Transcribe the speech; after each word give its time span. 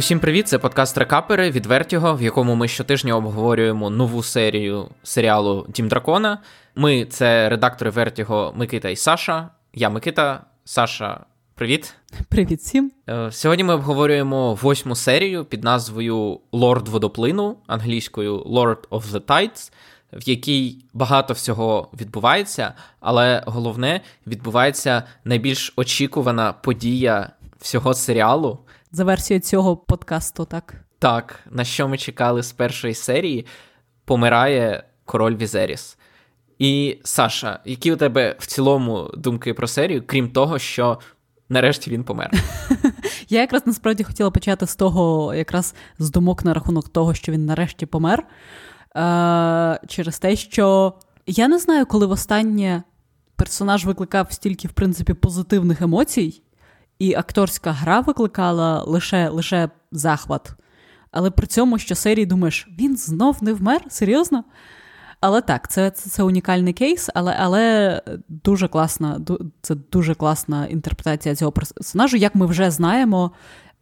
Усім 0.00 0.20
привіт! 0.20 0.48
Це 0.48 0.58
подкаст 0.58 0.98
Рекапери 0.98 1.50
від 1.50 1.66
Вертіго, 1.66 2.14
в 2.14 2.22
якому 2.22 2.54
ми 2.54 2.68
щотижня 2.68 3.16
обговорюємо 3.16 3.90
нову 3.90 4.22
серію 4.22 4.88
серіалу 5.02 5.66
Дім 5.68 5.88
Дракона. 5.88 6.38
Ми 6.74 7.04
це 7.04 7.48
редактори 7.48 7.90
Вертіго 7.90 8.52
Микита 8.56 8.88
і 8.88 8.96
Саша. 8.96 9.48
Я 9.74 9.90
Микита, 9.90 10.44
Саша. 10.64 11.20
Привіт. 11.54 11.94
Привіт 12.28 12.60
всім. 12.60 12.92
Е, 13.08 13.32
сьогодні 13.32 13.64
ми 13.64 13.74
обговорюємо 13.74 14.54
восьму 14.54 14.94
серію 14.94 15.44
під 15.44 15.64
назвою 15.64 16.40
Лорд 16.52 16.88
водоплину 16.88 17.56
англійською 17.66 18.38
Lord 18.38 18.88
of 18.88 19.02
the 19.02 19.20
Tides, 19.20 19.72
в 20.12 20.28
якій 20.28 20.84
багато 20.92 21.34
всього 21.34 21.90
відбувається, 22.00 22.74
але 23.00 23.42
головне 23.46 24.00
відбувається 24.26 25.02
найбільш 25.24 25.72
очікувана 25.76 26.52
подія 26.52 27.30
всього 27.58 27.94
серіалу. 27.94 28.58
За 28.92 29.04
версією 29.04 29.40
цього 29.40 29.76
подкасту, 29.76 30.44
так? 30.44 30.74
Так, 30.98 31.40
на 31.50 31.64
що 31.64 31.88
ми 31.88 31.98
чекали 31.98 32.42
з 32.42 32.52
першої 32.52 32.94
серії, 32.94 33.46
помирає 34.04 34.84
король 35.04 35.36
Візеріс. 35.36 35.98
І 36.58 36.98
Саша, 37.04 37.60
які 37.64 37.92
у 37.92 37.96
тебе 37.96 38.36
в 38.38 38.46
цілому 38.46 39.10
думки 39.16 39.54
про 39.54 39.66
серію, 39.66 40.02
крім 40.06 40.30
того, 40.30 40.58
що 40.58 40.98
нарешті 41.48 41.90
він 41.90 42.04
помер? 42.04 42.30
Я 43.28 43.40
якраз 43.40 43.66
насправді 43.66 44.04
хотіла 44.04 44.30
почати 44.30 44.66
з 44.66 44.76
того, 44.76 45.34
якраз 45.34 45.74
з 45.98 46.10
думок 46.10 46.44
на 46.44 46.54
рахунок 46.54 46.88
того, 46.88 47.14
що 47.14 47.32
він 47.32 47.46
нарешті 47.46 47.86
помер. 47.86 48.26
Е- 48.96 49.80
Через 49.88 50.18
те, 50.18 50.36
що 50.36 50.94
я 51.26 51.48
не 51.48 51.58
знаю, 51.58 51.86
коли 51.86 52.06
востаннє 52.06 52.82
персонаж 53.36 53.84
викликав 53.84 54.32
стільки, 54.32 54.68
в 54.68 54.72
принципі, 54.72 55.14
позитивних 55.14 55.80
емоцій 55.82 56.42
і 57.00 57.14
акторська 57.14 57.72
гра 57.72 58.00
викликала 58.00 58.82
лише 58.82 59.28
лише 59.28 59.68
захват. 59.92 60.52
Але 61.10 61.30
при 61.30 61.46
цьому 61.46 61.78
що 61.78 61.94
серії 61.94 62.26
думаєш, 62.26 62.68
він 62.78 62.96
знов 62.96 63.38
не 63.42 63.52
вмер? 63.52 63.80
Серйозно? 63.88 64.44
Але 65.20 65.40
так, 65.40 65.70
це 65.70 65.90
це, 65.90 66.10
це 66.10 66.22
унікальний 66.22 66.72
кейс, 66.72 67.10
але 67.14 67.36
але 67.40 68.02
дуже 68.28 68.68
класна 68.68 69.20
це 69.62 69.74
дуже 69.74 70.14
класна 70.14 70.66
інтерпретація 70.66 71.34
цього 71.34 71.52
персонажу. 71.52 72.16
Як 72.16 72.34
ми 72.34 72.46
вже 72.46 72.70
знаємо, 72.70 73.30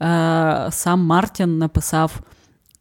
е, 0.03 0.69
сам 0.71 1.01
Мартін 1.01 1.59
написав 1.59 2.21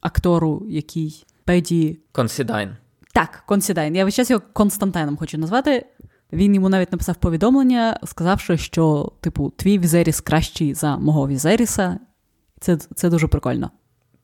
актору, 0.00 0.66
який 0.68 1.24
Педі 1.44 1.98
Консідайн. 2.12 2.76
Так, 3.12 3.42
Консідайн. 3.46 3.96
Я 3.96 4.04
весь 4.04 4.14
час 4.14 4.30
його 4.30 4.42
Константином 4.52 5.16
хочу 5.16 5.38
назвати. 5.38 5.86
Він 6.32 6.54
йому 6.54 6.68
навіть 6.68 6.92
написав 6.92 7.16
повідомлення, 7.16 7.98
сказавши, 8.04 8.56
що, 8.56 9.12
типу, 9.20 9.52
твій 9.56 9.78
Візеріс 9.78 10.20
кращий 10.20 10.74
за 10.74 10.96
мого 10.96 11.28
Візеріса. 11.28 11.98
Це 12.60 12.76
це 12.76 13.10
дуже 13.10 13.28
прикольно. 13.28 13.70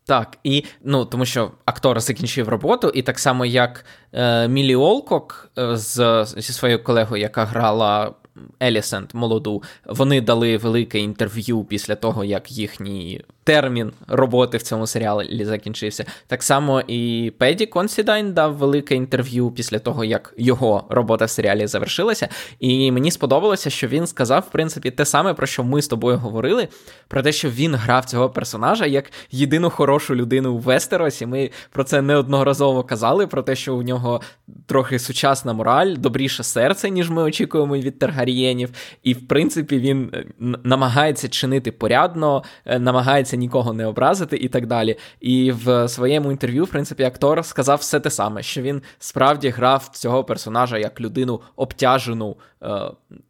Так, 0.06 0.38
і 0.44 0.64
ну 0.82 1.04
тому 1.04 1.24
що 1.24 1.50
актор 1.64 2.00
закінчив 2.00 2.48
роботу, 2.48 2.88
і 2.94 3.02
так 3.02 3.18
само 3.18 3.46
як 3.46 3.84
е, 4.12 4.48
Мілі 4.48 4.76
Олкок 4.76 5.50
е, 5.58 5.76
з, 5.76 6.24
зі 6.36 6.52
своєю 6.52 6.84
колегою, 6.84 7.22
яка 7.22 7.44
грала 7.44 8.14
Елісент 8.62 9.14
молоду, 9.14 9.62
вони 9.86 10.20
дали 10.20 10.56
велике 10.56 10.98
інтерв'ю 10.98 11.64
після 11.64 11.94
того, 11.94 12.24
як 12.24 12.52
їхній 12.52 13.24
термін 13.44 13.92
роботи 14.08 14.58
в 14.58 14.62
цьому 14.62 14.86
серіалі 14.86 15.44
закінчився. 15.44 16.04
Так 16.26 16.42
само 16.42 16.80
і 16.80 17.32
Педі 17.38 17.66
Консідайн 17.66 18.32
дав 18.32 18.56
велике 18.56 18.94
інтерв'ю 18.94 19.50
після 19.50 19.78
того, 19.78 20.04
як 20.04 20.34
його 20.38 20.84
робота 20.88 21.24
в 21.24 21.30
серіалі 21.30 21.66
завершилася. 21.66 22.28
І 22.60 22.92
мені 22.92 23.10
сподобалося, 23.10 23.70
що 23.70 23.88
він 23.88 24.06
сказав, 24.06 24.44
в 24.48 24.52
принципі, 24.52 24.90
те 24.90 25.04
саме, 25.04 25.34
про 25.34 25.46
що 25.46 25.64
ми 25.64 25.82
з 25.82 25.88
тобою 25.88 26.18
говорили, 26.18 26.68
про 27.08 27.22
те, 27.22 27.32
що 27.32 27.50
він 27.50 27.74
грав 27.74 28.04
цього 28.04 28.30
персонажа 28.30 28.86
як 28.86 29.12
єдину 29.30 29.70
хорошу 29.70 30.14
людину 30.14 30.54
у 30.54 30.58
Вестеросі. 30.58 31.26
Ми 31.26 31.50
про 31.70 31.84
це 31.84 32.02
неодноразово 32.02 32.82
казали, 32.82 33.26
про 33.26 33.42
те, 33.42 33.56
що 33.56 33.74
у 33.74 33.82
нього 33.82 34.20
трохи 34.66 34.98
сучасна 34.98 35.52
мораль, 35.52 35.94
добріше 35.96 36.42
серце, 36.42 36.90
ніж 36.90 37.10
ми 37.10 37.22
очікуємо 37.22 37.76
від 37.76 37.98
Таргарієнів. 38.24 38.70
І, 39.02 39.14
в 39.14 39.28
принципі, 39.28 39.78
він 39.78 40.10
е, 40.14 40.24
намагається 40.64 41.28
чинити 41.28 41.72
порядно, 41.72 42.42
е, 42.66 42.78
намагається 42.78 43.04
намагається 43.14 43.36
нікого 43.36 43.72
не 43.72 43.86
образити 43.86 44.36
і 44.36 44.48
так 44.48 44.66
далі. 44.66 44.96
І 45.20 45.52
в 45.52 45.88
своєму 45.88 46.30
інтерв'ю, 46.30 46.64
в 46.64 46.68
принципі, 46.68 47.02
актор 47.02 47.44
сказав 47.44 47.78
все 47.78 48.00
те 48.00 48.10
саме, 48.10 48.42
що 48.42 48.62
він 48.62 48.82
справді 48.98 49.48
грав 49.48 49.88
цього 49.92 50.24
персонажа 50.24 50.78
як 50.78 51.00
людину 51.00 51.40
обтяжену 51.56 52.36
е, 52.62 52.68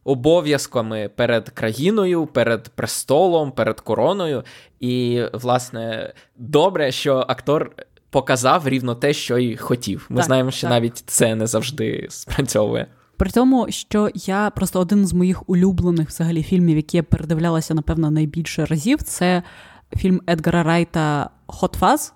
обов'язками 0.05 1.11
перед 1.16 1.50
країною, 1.50 2.26
перед 2.26 2.69
престолом, 2.69 3.53
перед 3.53 3.81
короною. 3.81 4.44
І, 4.81 5.22
власне, 5.32 6.12
добре, 6.37 6.93
що 6.93 7.25
актор. 7.28 7.71
Показав 8.11 8.69
рівно 8.69 8.94
те, 8.94 9.12
що 9.12 9.38
й 9.38 9.56
хотів. 9.56 10.06
Ми 10.09 10.16
так, 10.16 10.25
знаємо, 10.25 10.50
що 10.50 10.61
так. 10.61 10.71
навіть 10.71 11.03
це 11.06 11.34
не 11.34 11.47
завжди 11.47 12.06
спрацьовує. 12.11 12.87
При 13.17 13.31
тому, 13.31 13.67
що 13.71 14.11
я 14.15 14.51
просто 14.51 14.81
один 14.81 15.07
з 15.07 15.13
моїх 15.13 15.49
улюблених 15.49 16.09
взагалі 16.09 16.43
фільмів, 16.43 16.77
які 16.77 16.97
я 16.97 17.03
передивлялася, 17.03 17.75
напевно, 17.75 18.11
найбільше 18.11 18.65
разів, 18.65 19.03
це 19.03 19.43
фільм 19.97 20.21
Едгара 20.29 20.63
Райта 20.63 21.31
«Hot 21.49 21.79
Fuzz». 21.79 22.13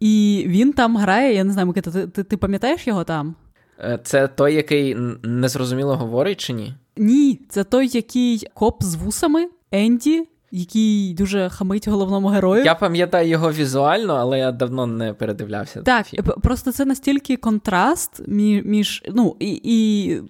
І 0.00 0.44
він 0.46 0.72
там 0.72 0.96
грає, 0.96 1.34
я 1.34 1.44
не 1.44 1.52
знаю, 1.52 1.66
Микита, 1.66 1.90
ти, 1.90 2.06
ти, 2.06 2.22
ти 2.22 2.36
пам'ятаєш 2.36 2.86
його 2.86 3.04
там? 3.04 3.34
Е, 3.80 3.98
це 4.04 4.28
той, 4.28 4.54
який 4.54 4.96
незрозуміло 5.22 5.96
говорить 5.96 6.40
чи 6.40 6.52
ні? 6.52 6.74
Ні, 6.96 7.40
це 7.48 7.64
той, 7.64 7.90
який 7.92 8.46
коп 8.54 8.82
з 8.82 8.94
вусами, 8.94 9.48
Енді, 9.70 10.28
який 10.52 11.14
дуже 11.14 11.48
хамить 11.48 11.88
головному 11.88 12.28
герою. 12.28 12.64
Я 12.64 12.74
пам'ятаю 12.74 13.28
його 13.28 13.52
візуально, 13.52 14.14
але 14.14 14.38
я 14.38 14.52
давно 14.52 14.86
не 14.86 15.14
передивлявся. 15.14 15.82
Так, 15.82 16.06
просто 16.42 16.72
це 16.72 16.84
настільки 16.84 17.36
контраст 17.36 18.22
між. 18.28 19.02
ну, 19.14 19.36
і, 19.38 19.60
і 19.64 20.20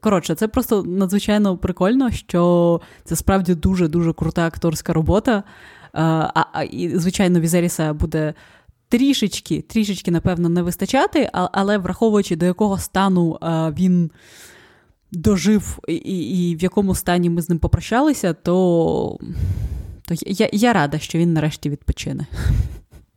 Коротше, 0.00 0.34
це 0.34 0.48
просто 0.48 0.82
надзвичайно 0.82 1.56
прикольно, 1.56 2.10
що 2.10 2.80
це 3.04 3.16
справді 3.16 3.54
дуже-дуже 3.54 4.12
крута 4.12 4.46
акторська 4.46 4.92
робота. 4.92 5.42
А, 5.92 6.44
а 6.52 6.62
І, 6.62 6.98
звичайно, 6.98 7.40
Візеріса 7.40 7.92
буде 7.92 8.34
трішечки, 8.88 9.64
трішечки, 9.68 10.10
напевно, 10.10 10.48
не 10.48 10.62
вистачати, 10.62 11.30
але 11.32 11.78
враховуючи, 11.78 12.36
до 12.36 12.46
якого 12.46 12.78
стану 12.78 13.38
він 13.78 14.10
дожив 15.12 15.78
і, 15.88 15.94
і 15.94 16.56
в 16.56 16.62
якому 16.62 16.94
стані 16.94 17.30
ми 17.30 17.42
з 17.42 17.48
ним 17.48 17.58
попрощалися, 17.58 18.32
то 18.32 19.18
то 20.08 20.14
я, 20.26 20.48
я 20.52 20.72
рада, 20.72 20.98
що 20.98 21.18
він 21.18 21.32
нарешті 21.32 21.70
відпочине. 21.70 22.26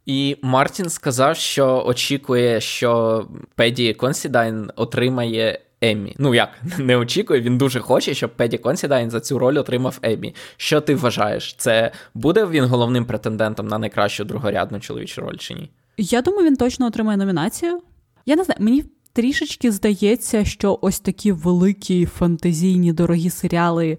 І 0.05 0.37
Мартін 0.41 0.89
сказав, 0.89 1.35
що 1.35 1.83
очікує, 1.85 2.61
що 2.61 3.25
Педі 3.55 3.93
Консідайн 3.93 4.71
отримає 4.75 5.59
Еммі. 5.81 6.15
Ну 6.17 6.35
як 6.35 6.49
не 6.77 6.97
очікує, 6.97 7.41
він 7.41 7.57
дуже 7.57 7.79
хоче, 7.79 8.13
щоб 8.13 8.35
Педі 8.35 8.57
Консідайн 8.57 9.09
за 9.09 9.19
цю 9.19 9.39
роль 9.39 9.57
отримав 9.57 9.99
Еммі. 10.01 10.35
Що 10.57 10.81
ти 10.81 10.95
вважаєш? 10.95 11.55
Це 11.57 11.91
буде 12.13 12.45
він 12.45 12.65
головним 12.65 13.05
претендентом 13.05 13.67
на 13.67 13.77
найкращу 13.77 14.23
другорядну 14.23 14.79
чоловічу 14.79 15.21
роль 15.21 15.37
чи 15.37 15.53
ні? 15.53 15.69
Я 15.97 16.21
думаю, 16.21 16.45
він 16.45 16.55
точно 16.55 16.87
отримає 16.87 17.17
номінацію. 17.17 17.81
Я 18.25 18.35
не 18.35 18.43
знаю, 18.43 18.57
мені 18.59 18.83
трішечки 19.13 19.71
здається, 19.71 20.45
що 20.45 20.79
ось 20.81 20.99
такі 20.99 21.31
великі 21.31 22.05
фантазійні 22.05 22.93
дорогі 22.93 23.29
серіали 23.29 23.97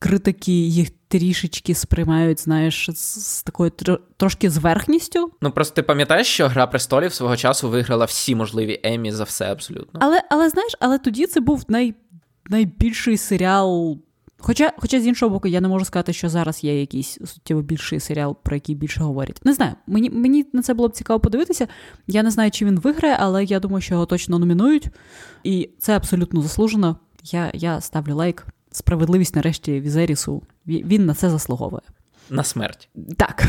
критики 0.00 0.52
їх 0.52 0.90
трішечки 1.08 1.74
сприймають, 1.74 2.40
знаєш, 2.40 2.90
з 2.94 3.42
такою 3.42 3.72
трошки 4.16 4.50
зверхністю. 4.50 5.30
Ну 5.40 5.50
просто 5.50 5.74
ти 5.74 5.82
пам'ятаєш, 5.82 6.26
що 6.26 6.48
Гра 6.48 6.66
престолів 6.66 7.12
свого 7.12 7.36
часу 7.36 7.68
виграла 7.70 8.04
всі 8.04 8.34
можливі 8.34 8.80
емі 8.82 9.12
за 9.12 9.24
все 9.24 9.52
абсолютно. 9.52 10.00
Але 10.02 10.22
але 10.30 10.48
знаєш, 10.48 10.76
але 10.80 10.98
тоді 10.98 11.26
це 11.26 11.40
був 11.40 11.64
най, 11.68 11.94
найбільший 12.50 13.16
серіал. 13.16 13.98
Хоча, 14.40 14.72
хоча 14.78 15.00
з 15.00 15.06
іншого 15.06 15.30
боку, 15.30 15.48
я 15.48 15.60
не 15.60 15.68
можу 15.68 15.84
сказати, 15.84 16.12
що 16.12 16.28
зараз 16.28 16.64
є 16.64 16.80
якийсь 16.80 17.18
суттєво 17.24 17.62
більший 17.62 18.00
серіал, 18.00 18.36
про 18.42 18.56
який 18.56 18.74
більше 18.74 19.00
говорять. 19.00 19.40
Не 19.44 19.52
знаю, 19.52 19.72
мені 19.86 20.10
мені 20.10 20.46
на 20.52 20.62
це 20.62 20.74
було 20.74 20.88
б 20.88 20.92
цікаво 20.92 21.20
подивитися. 21.20 21.68
Я 22.06 22.22
не 22.22 22.30
знаю, 22.30 22.50
чи 22.50 22.64
він 22.64 22.80
виграє, 22.80 23.16
але 23.20 23.44
я 23.44 23.60
думаю, 23.60 23.80
що 23.80 23.94
його 23.94 24.06
точно 24.06 24.38
номінують, 24.38 24.88
і 25.44 25.70
це 25.78 25.96
абсолютно 25.96 26.42
заслужено. 26.42 26.96
Я, 27.24 27.50
Я 27.54 27.80
ставлю 27.80 28.14
лайк 28.14 28.46
справедливість 28.72 29.36
нарешті 29.36 29.80
Візерісу. 29.80 30.42
Він 30.66 31.06
на 31.06 31.14
це 31.14 31.30
заслуговує. 31.30 31.82
На 32.30 32.44
смерть. 32.44 32.88
Так. 33.16 33.46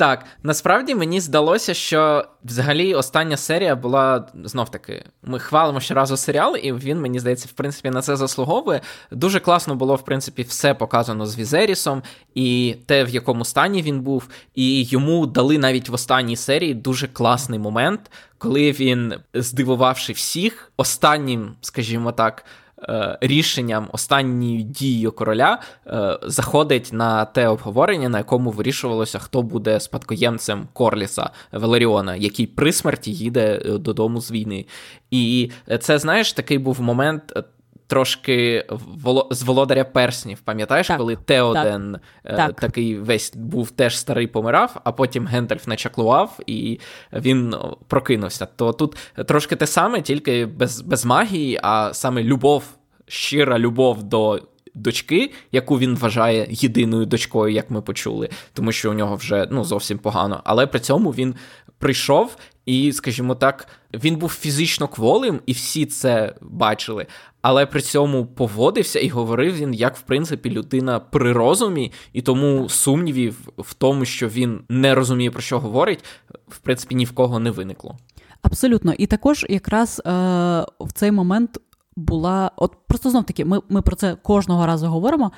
Так, 0.00 0.24
насправді 0.42 0.94
мені 0.94 1.20
здалося, 1.20 1.74
що 1.74 2.24
взагалі 2.44 2.94
остання 2.94 3.36
серія 3.36 3.76
була 3.76 4.26
знов 4.44 4.70
таки. 4.70 5.04
Ми 5.22 5.38
хвалимо 5.38 5.80
щоразу 5.80 6.16
серіал, 6.16 6.56
і 6.56 6.72
він, 6.72 7.00
мені 7.00 7.20
здається, 7.20 7.48
в 7.50 7.52
принципі, 7.52 7.90
на 7.90 8.02
це 8.02 8.16
заслуговує. 8.16 8.80
Дуже 9.10 9.40
класно 9.40 9.74
було, 9.74 9.94
в 9.94 10.04
принципі, 10.04 10.42
все 10.42 10.74
показано 10.74 11.26
з 11.26 11.38
Візерісом, 11.38 12.02
і 12.34 12.76
те, 12.86 13.04
в 13.04 13.08
якому 13.08 13.44
стані 13.44 13.82
він 13.82 14.00
був. 14.00 14.28
І 14.54 14.84
йому 14.84 15.26
дали 15.26 15.58
навіть 15.58 15.88
в 15.88 15.94
останній 15.94 16.36
серії 16.36 16.74
дуже 16.74 17.06
класний 17.06 17.58
момент, 17.58 18.10
коли 18.38 18.72
він, 18.72 19.14
здивувавши 19.34 20.12
всіх, 20.12 20.72
останнім, 20.76 21.54
скажімо 21.60 22.12
так. 22.12 22.44
Е, 22.88 23.18
рішенням 23.20 23.88
останньою 23.92 24.62
дією 24.62 25.12
короля 25.12 25.58
е, 25.86 26.18
заходить 26.22 26.90
на 26.92 27.24
те 27.24 27.48
обговорення, 27.48 28.08
на 28.08 28.18
якому 28.18 28.50
вирішувалося, 28.50 29.18
хто 29.18 29.42
буде 29.42 29.80
спадкоємцем 29.80 30.68
Корліса 30.72 31.30
Валеріона, 31.52 32.16
який 32.16 32.46
при 32.46 32.72
смерті 32.72 33.12
їде 33.12 33.62
е, 33.64 33.78
додому 33.78 34.20
з 34.20 34.30
війни. 34.30 34.66
І 35.10 35.50
це, 35.80 35.98
знаєш, 35.98 36.32
такий 36.32 36.58
був 36.58 36.80
момент 36.80 37.32
трошки 37.90 38.66
з 39.30 39.42
володаря 39.42 39.84
перснів. 39.84 40.40
Пам'ятаєш, 40.40 40.86
так, 40.86 40.98
коли 40.98 41.16
Теоден 41.16 41.92
так, 42.22 42.32
е, 42.32 42.36
так. 42.36 42.60
такий 42.60 42.98
весь 42.98 43.36
був 43.36 43.70
теж 43.70 43.98
старий 43.98 44.26
помирав, 44.26 44.80
а 44.84 44.92
потім 44.92 45.26
Гендальф 45.26 45.66
начаклував 45.66 46.38
і 46.46 46.80
він 47.12 47.54
прокинувся. 47.88 48.46
То 48.46 48.72
тут 48.72 48.96
трошки 49.26 49.56
те 49.56 49.66
саме, 49.66 50.02
тільки 50.02 50.46
без, 50.46 50.80
без 50.80 51.04
магії, 51.04 51.60
а 51.62 51.94
саме 51.94 52.22
любов, 52.22 52.64
щира 53.06 53.58
любов 53.58 54.02
до. 54.02 54.40
Дочки, 54.74 55.32
яку 55.52 55.78
він 55.78 55.96
вважає 55.96 56.46
єдиною 56.50 57.06
дочкою, 57.06 57.54
як 57.54 57.70
ми 57.70 57.82
почули, 57.82 58.28
тому 58.52 58.72
що 58.72 58.90
у 58.90 58.94
нього 58.94 59.16
вже 59.16 59.48
ну 59.50 59.64
зовсім 59.64 59.98
погано. 59.98 60.40
Але 60.44 60.66
при 60.66 60.80
цьому 60.80 61.10
він 61.10 61.34
прийшов 61.78 62.36
і, 62.66 62.92
скажімо 62.92 63.34
так, 63.34 63.68
він 63.94 64.16
був 64.16 64.30
фізично 64.30 64.88
кволим, 64.88 65.40
і 65.46 65.52
всі 65.52 65.86
це 65.86 66.34
бачили 66.40 67.06
але 67.42 67.66
при 67.66 67.80
цьому 67.80 68.26
поводився 68.26 69.00
і 69.00 69.08
говорив 69.08 69.54
він, 69.54 69.74
як 69.74 69.96
в 69.96 70.00
принципі 70.00 70.50
людина 70.50 71.00
при 71.00 71.32
розумі, 71.32 71.92
і 72.12 72.22
тому 72.22 72.68
сумнівів 72.68 73.48
в 73.58 73.74
тому, 73.74 74.04
що 74.04 74.28
він 74.28 74.60
не 74.68 74.94
розуміє 74.94 75.30
про 75.30 75.42
що 75.42 75.60
говорить, 75.60 76.04
в 76.48 76.58
принципі 76.58 76.94
ні 76.94 77.04
в 77.04 77.12
кого 77.12 77.38
не 77.38 77.50
виникло. 77.50 77.96
Абсолютно, 78.42 78.92
і 78.92 79.06
також 79.06 79.46
якраз 79.48 80.02
е, 80.06 80.10
в 80.80 80.92
цей 80.94 81.10
момент 81.10 81.58
була, 82.00 82.50
от 82.56 82.76
просто 82.86 83.10
знов 83.10 83.24
таки, 83.24 83.44
ми, 83.44 83.60
ми 83.68 83.82
про 83.82 83.96
це 83.96 84.14
кожного 84.14 84.66
разу 84.66 84.86
говоримо, 84.86 85.32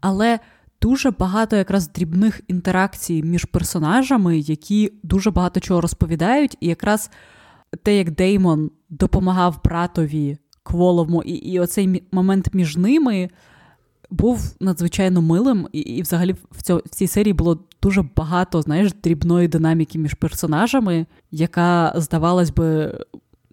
але. 0.00 0.38
Дуже 0.82 1.10
багато 1.10 1.56
якраз 1.56 1.92
дрібних 1.92 2.40
інтеракцій 2.48 3.22
між 3.22 3.44
персонажами, 3.44 4.38
які 4.38 4.92
дуже 5.02 5.30
багато 5.30 5.60
чого 5.60 5.80
розповідають, 5.80 6.56
і 6.60 6.66
якраз 6.66 7.10
те, 7.82 7.96
як 7.96 8.10
Деймон 8.10 8.70
допомагав 8.90 9.60
братові 9.64 10.38
Кволовому, 10.62 11.22
і 11.22 11.32
і 11.32 11.60
оцей 11.60 12.04
момент 12.12 12.54
між 12.54 12.76
ними 12.76 13.30
був 14.10 14.56
надзвичайно 14.60 15.22
милим, 15.22 15.68
і 15.72 15.80
і 15.80 16.02
взагалі 16.02 16.34
в, 16.50 16.62
цьо, 16.62 16.82
в 16.86 16.88
цій 16.88 17.06
серії 17.06 17.32
було 17.32 17.58
дуже 17.82 18.04
багато, 18.16 18.62
знаєш, 18.62 18.92
дрібної 19.02 19.48
динаміки 19.48 19.98
між 19.98 20.14
персонажами, 20.14 21.06
яка, 21.30 21.92
здавалось 21.96 22.50
би, 22.50 22.98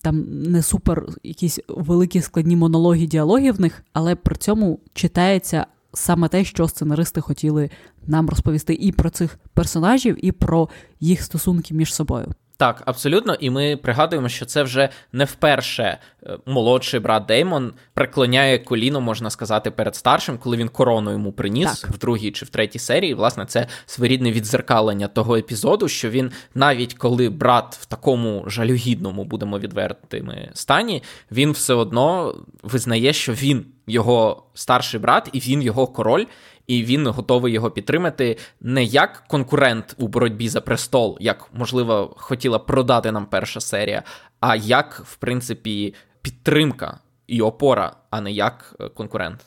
там 0.06 0.26
не 0.52 0.62
супер 0.62 1.06
якісь 1.24 1.60
великі 1.68 2.22
складні 2.22 2.56
монологи, 2.56 3.06
діалоги 3.06 3.52
в 3.52 3.62
них, 3.62 3.84
але 3.94 4.16
при 4.16 4.36
цьому 4.36 4.80
читається 4.94 5.66
саме 5.94 6.28
те, 6.28 6.44
що 6.44 6.68
сценаристи 6.68 7.22
хотіли 7.22 7.70
нам 8.08 8.30
розповісти 8.30 8.74
і 8.74 8.92
про 8.92 9.10
цих 9.10 9.40
персонажів, 9.54 10.26
і 10.26 10.32
про 10.32 10.70
їх 11.00 11.22
стосунки 11.22 11.74
між 11.74 11.94
собою. 11.94 12.34
Так, 12.58 12.84
абсолютно, 12.86 13.34
і 13.34 13.50
ми 13.50 13.78
пригадуємо, 13.78 14.30
що 14.30 14.46
це 14.46 14.64
вже 14.64 14.90
не 15.12 15.26
вперше 15.26 15.98
молодший 16.46 17.00
брат 17.00 17.26
Деймон 17.26 17.74
преклоняє 17.94 18.60
коліно, 18.60 19.02
можна 19.02 19.30
сказати, 19.30 19.72
перед 19.72 19.96
старшим, 19.96 20.38
коли 20.38 20.58
він 20.58 20.70
корону 20.70 21.12
йому 21.12 21.32
приніс 21.32 21.82
так. 21.82 21.92
в 21.92 21.98
другій 21.98 22.32
чи 22.32 22.46
в 22.46 22.50
третій 22.50 22.80
серії. 22.80 23.14
Власне, 23.14 23.46
це 23.46 23.68
своєрідне 23.86 24.32
відзеркалення 24.32 25.08
того 25.08 25.36
епізоду, 25.36 25.88
що 25.88 26.10
він, 26.10 26.32
навіть 26.56 26.94
коли 26.94 27.30
брат 27.30 27.78
в 27.82 27.86
такому 27.86 28.44
жалюгідному, 28.48 29.24
будемо 29.24 29.60
відвертими 29.60 30.50
стані, 30.54 31.04
він 31.32 31.52
все 31.52 31.74
одно 31.74 32.36
визнає, 32.64 33.14
що 33.14 33.34
він 33.34 33.66
його 33.88 34.44
старший 34.54 35.00
брат, 35.00 35.30
і 35.34 35.40
він 35.40 35.62
його 35.62 35.88
король 35.88 36.26
і 36.68 36.84
він 36.84 37.08
готовий 37.08 37.54
його 37.54 37.72
підтримати 37.72 38.38
не 38.62 38.84
як 38.84 39.24
конкурент 39.28 39.96
у 39.98 40.08
боротьбі 40.08 40.50
за 40.50 40.62
престол, 40.62 41.18
як 41.20 41.50
можливо 41.54 42.14
хотіла 42.18 42.60
продати 42.60 43.12
нам 43.12 43.26
перша 43.26 43.60
серія, 43.62 44.04
а 44.40 44.56
як, 44.56 45.02
в 45.06 45.16
принципі, 45.16 45.94
підтримка 46.22 47.00
і 47.28 47.42
опора, 47.42 47.96
а 48.10 48.22
не 48.22 48.32
як 48.32 48.76
е, 48.80 48.90
конкурент. 48.90 49.46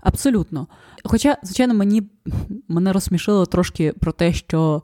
Абсолютно. 0.00 0.66
Хоча, 1.04 1.36
звичайно, 1.42 1.74
мені 1.74 2.02
мене 2.68 2.92
розсмішило 2.92 3.46
трошки 3.46 3.92
про 3.92 4.12
те, 4.12 4.32
що 4.32 4.82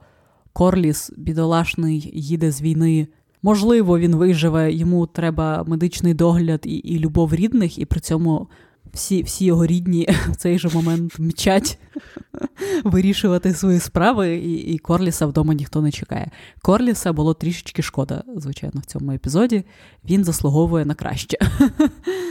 Корліс, 0.52 1.12
бідолашний, 1.16 2.10
їде 2.14 2.50
з 2.50 2.62
війни. 2.62 3.08
Можливо, 3.42 3.98
він 3.98 4.16
виживе, 4.16 4.72
йому 4.72 5.06
треба 5.06 5.64
медичний 5.66 6.14
догляд 6.14 6.60
і 6.64 6.74
і 6.74 6.98
любов 6.98 7.34
рідних, 7.34 7.78
і 7.78 7.84
при 7.84 8.00
цьому 8.00 8.48
всі 8.94 9.22
всі 9.22 9.44
його 9.44 9.66
рідні 9.66 10.08
в 10.28 10.36
цей 10.36 10.58
же 10.58 10.68
момент 10.68 11.18
мчать 11.18 11.78
вирішувати 12.84 13.54
свої 13.54 13.80
справи, 13.80 14.36
і 14.36 14.54
і 14.54 14.78
Корліса 14.78 15.26
вдома 15.26 15.54
ніхто 15.54 15.80
не 15.80 15.90
чекає. 15.90 16.30
Корліса 16.62 17.12
було 17.12 17.34
трішечки 17.34 17.82
шкода, 17.82 18.22
звичайно, 18.36 18.80
в 18.80 18.86
цьому 18.86 19.12
епізоді. 19.12 19.64
Він 20.04 20.24
заслуговує 20.24 20.84
на 20.84 20.94
краще. 20.94 21.38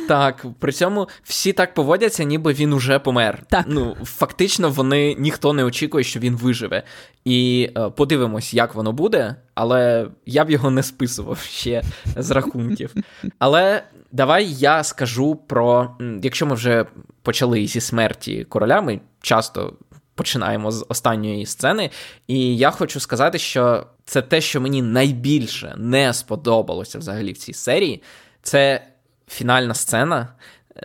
Так, 0.08 0.46
при 0.60 0.72
цьому 0.72 1.08
всі 1.24 1.54
так 1.54 1.74
поводяться, 1.74 2.24
ніби 2.24 2.54
він 2.54 2.74
уже 2.74 3.00
помер. 3.00 3.44
Так. 3.50 3.66
Ну, 3.68 3.96
Фактично, 4.04 4.70
вони 4.70 5.16
ніхто 5.20 5.54
не 5.54 5.64
очікує, 5.64 6.04
що 6.04 6.20
він 6.20 6.36
виживе. 6.36 6.84
І 7.26 7.70
е, 7.78 7.90
подивимось, 7.90 8.54
як 8.54 8.76
воно 8.76 8.92
буде, 8.92 9.36
але 9.56 10.08
я 10.26 10.46
б 10.46 10.52
його 10.52 10.72
не 10.72 10.84
списував 10.84 11.38
ще 11.40 11.84
з 12.18 12.32
рахунків. 12.32 12.94
Але 13.40 13.84
давай 14.12 14.54
я 14.54 14.84
скажу 14.84 15.36
про. 15.36 15.98
Якщо 16.22 16.46
ми 16.46 16.56
вже 16.56 16.86
почали 17.22 17.68
зі 17.68 17.82
смерті 17.82 18.44
короля, 18.44 18.82
ми 18.82 19.00
часто 19.22 19.74
починаємо 20.16 20.72
з 20.72 20.86
останньої 20.90 21.46
сцени. 21.46 21.90
І 22.28 22.58
я 22.58 22.72
хочу 22.72 23.00
сказати, 23.00 23.38
що 23.38 23.88
це 24.06 24.22
те, 24.22 24.42
що 24.42 24.62
мені 24.62 24.82
найбільше 24.82 25.74
не 25.78 26.14
сподобалося 26.14 27.00
взагалі 27.00 27.32
в 27.32 27.38
цій 27.38 27.54
серії, 27.54 28.04
це 28.42 28.88
фінальна 29.28 29.74
сцена. 29.74 30.28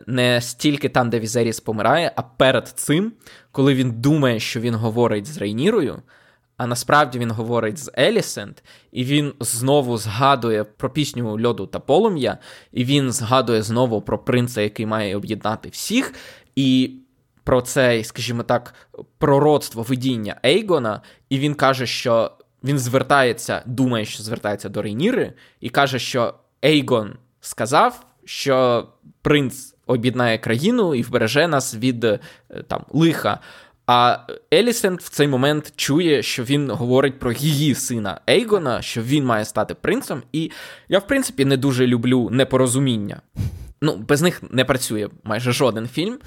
Не 0.06 0.40
стільки 0.40 0.88
там, 0.88 1.10
де 1.10 1.20
Візеріс 1.20 1.60
помирає, 1.60 2.12
а 2.17 2.22
перед 2.22 2.69
цим, 2.69 3.12
коли 3.53 3.74
він 3.74 3.91
думає, 3.91 4.41
що 4.41 4.60
він 4.60 4.74
говорить 4.74 5.27
з 5.27 5.39
Рейнірою, 5.39 6.03
а 6.56 6.67
насправді 6.67 7.19
він 7.19 7.31
говорить 7.31 7.79
з 7.79 7.91
Елісент, 7.99 8.65
і 8.93 9.05
він 9.05 9.32
знову 9.41 9.96
згадує 9.96 10.65
про 10.65 10.91
пісню 10.91 11.46
льоду 11.46 11.67
та 11.67 11.79
полум'я, 11.79 12.39
і 12.73 12.84
він 12.84 13.13
згадує 13.13 13.63
знову 13.63 14.03
про 14.03 14.19
принца, 14.19 14.61
який 14.61 14.87
має 14.87 15.17
об'єднати 15.17 15.69
всіх. 15.69 16.15
І 16.56 16.94
про 17.44 17.63
це, 17.63 18.05
скажімо 18.05 18.43
так, 18.43 18.75
пророцтво 19.19 19.82
видіння 19.82 20.37
Ейгона, 20.46 21.01
і 21.29 21.39
він 21.39 21.55
каже, 21.55 21.87
що 21.87 22.32
він 22.65 22.79
звертається, 22.79 23.63
думає, 23.67 24.05
що 24.05 24.23
звертається 24.23 24.69
до 24.69 24.82
Рейніри, 24.82 25.32
і 25.61 25.69
каже, 25.69 25.99
що 25.99 26.34
Ейгон 26.65 27.17
сказав, 27.41 28.06
що 28.25 28.87
принц 29.23 29.75
об'єднає 29.87 30.39
країну 30.39 30.94
і 30.94 31.03
вбереже 31.03 31.49
нас 31.49 31.75
від 31.75 32.05
е, 32.05 32.19
там 32.69 32.84
лиха. 32.91 33.41
А 33.86 34.19
Елісент 34.55 35.03
в 35.03 35.08
цей 35.08 35.29
момент 35.29 35.72
чує, 35.76 36.22
що 36.22 36.44
він 36.44 36.70
говорить 36.70 37.19
про 37.19 37.32
її 37.32 37.74
сина 37.74 38.20
Ейгона, 38.31 38.82
що 38.82 39.03
він 39.03 39.24
має 39.24 39.44
стати 39.44 39.74
принцем. 39.74 40.22
І 40.32 40.50
я, 40.88 40.98
в 40.98 41.06
принципі, 41.06 41.44
не 41.44 41.56
дуже 41.56 41.86
люблю 41.86 42.29
непорозуміння. 42.31 43.20
Ну, 43.82 43.96
без 43.96 44.22
них 44.22 44.43
не 44.50 44.64
працює 44.64 45.08
майже 45.24 45.53
жоден 45.53 45.88
фільм, 45.88 46.19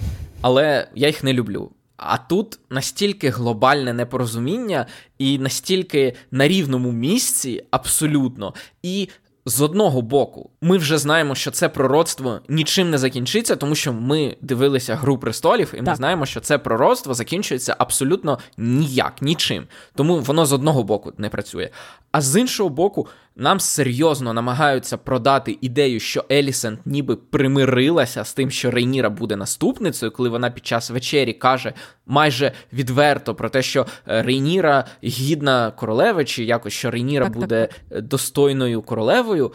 але 0.41 0.87
я 0.95 1.07
їх 1.07 1.23
не 1.23 1.33
люблю. 1.33 1.71
А 1.97 2.17
тут 2.17 2.59
настільки 2.69 3.29
глобальне 3.29 3.93
непорозуміння, 3.93 4.85
і 5.17 5.39
настільки 5.39 6.13
на 6.31 6.47
рівному 6.47 6.91
місці, 6.91 7.63
абсолютно, 7.71 8.53
і 8.83 9.09
з 9.47 9.61
одного 9.61 10.01
боку, 10.01 10.49
ми 10.61 10.77
вже 10.77 10.97
знаємо, 10.97 11.35
що 11.35 11.51
це 11.51 11.69
пророцтво 11.69 12.39
нічим 12.49 12.89
не 12.89 12.97
закінчиться, 12.97 13.55
тому 13.55 13.75
що 13.75 13.93
ми 13.93 14.37
дивилися 14.41 14.95
гру 14.95 15.17
престолів, 15.17 15.73
і 15.77 15.79
ми 15.79 15.85
так. 15.85 15.95
знаємо, 15.95 16.25
що 16.25 16.39
це 16.39 16.57
пророцтво 16.57 17.13
закінчується 17.13 17.75
абсолютно 17.79 18.39
ніяк, 18.57 19.21
нічим. 19.21 19.67
Тому 19.95 20.19
воно 20.19 20.45
з 20.45 20.53
одного 20.53 20.83
боку 20.83 21.13
не 21.17 21.29
працює. 21.29 21.69
А 22.11 22.21
з 22.21 22.39
іншого 22.39 22.69
боку, 22.69 23.07
нам 23.38 23.60
серйозно 23.60 24.34
намагаються 24.34 24.98
продати 24.98 25.58
ідею, 25.62 26.00
що 26.00 26.25
Елісент 26.32 26.79
ніби 26.86 27.15
примирилася 27.15 28.24
з 28.24 28.34
тим, 28.34 28.51
що 28.51 28.72
Рейніра 28.72 29.10
буде 29.10 29.36
наступницею, 29.36 30.12
коли 30.12 30.29
вона 30.29 30.50
під 30.50 30.65
час 30.65 30.89
вечері 30.89 31.34
каже 31.34 31.74
майже 32.06 32.51
відверто 32.74 33.36
про 33.36 33.50
те, 33.50 33.62
що 33.62 33.86
е, 34.08 34.22
Рейніра 34.22 34.86
гідна 35.03 35.72
королеви, 35.72 36.25
чи 36.25 36.44
якось 36.44 36.74
що 36.74 36.91
Рейніра 36.91 37.25
так, 37.25 37.34
буде 37.34 37.67
так, 37.67 37.79
так. 37.89 38.01
достойною 38.01 38.82
королевою, 38.82 39.53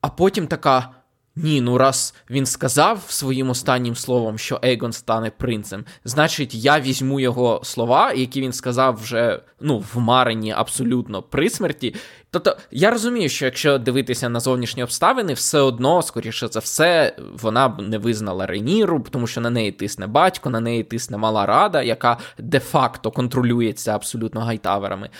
а 0.00 0.08
потім 0.08 0.46
така. 0.46 0.90
Ні, 1.36 1.60
ну 1.60 1.78
раз 1.78 2.14
він 2.30 2.46
сказав 2.46 3.04
своїм 3.08 3.50
останнім 3.50 3.96
словом, 3.96 4.38
що 4.38 4.60
Ейгон 4.64 4.92
стане 4.92 5.30
принцем, 5.30 5.84
значить, 6.04 6.54
я 6.54 6.80
візьму 6.80 7.20
його 7.20 7.60
слова, 7.64 8.12
які 8.12 8.40
він 8.40 8.52
сказав 8.52 9.00
вже 9.02 9.40
ну, 9.60 9.84
в 9.94 10.10
абсолютно 10.56 11.22
при 11.22 11.50
смерті. 11.50 11.94
Тобто, 12.30 12.56
я 12.70 12.90
розумію, 12.90 13.28
що 13.28 13.44
якщо 13.44 13.78
дивитися 13.78 14.28
на 14.28 14.40
зовнішні 14.40 14.82
обставини, 14.82 15.32
все 15.32 15.60
одно, 15.60 16.02
скоріше 16.02 16.48
за 16.48 16.60
все, 16.60 17.16
вона 17.42 17.68
б 17.68 17.82
не 17.82 17.98
визнала 17.98 18.46
Рейніру, 18.46 19.04
тому 19.10 19.26
що 19.26 19.40
на 19.40 19.50
неї 19.50 19.72
тисне 19.72 20.06
батько, 20.06 20.50
на 20.50 20.60
неї 20.60 20.84
тисне 20.84 21.16
мала 21.16 21.46
рада, 21.46 21.82
яка 21.82 22.18
де-факто 22.38 23.10
контролюється 23.10 23.94
абсолютно 23.94 24.40
гайтаверами. 24.40 25.10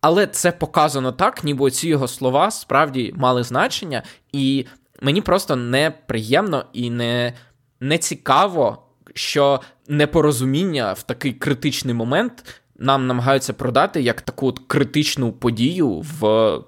Але 0.00 0.26
це 0.26 0.52
показано 0.52 1.12
так, 1.12 1.44
ніби 1.44 1.70
ці 1.70 1.88
його 1.88 2.08
слова 2.08 2.50
справді 2.50 3.14
мали 3.16 3.42
значення, 3.42 4.02
і 4.32 4.66
мені 5.02 5.20
просто 5.20 5.56
неприємно 5.56 6.64
і 6.72 6.90
не, 6.90 7.32
не 7.80 7.98
цікаво, 7.98 8.82
що 9.14 9.60
непорозуміння 9.88 10.92
в 10.92 11.02
такий 11.02 11.32
критичний 11.32 11.94
момент 11.94 12.44
нам 12.78 13.06
намагаються 13.06 13.52
продати 13.52 14.02
як 14.02 14.20
таку 14.20 14.46
от 14.46 14.58
критичну 14.66 15.32
подію 15.32 16.04
в. 16.20 16.58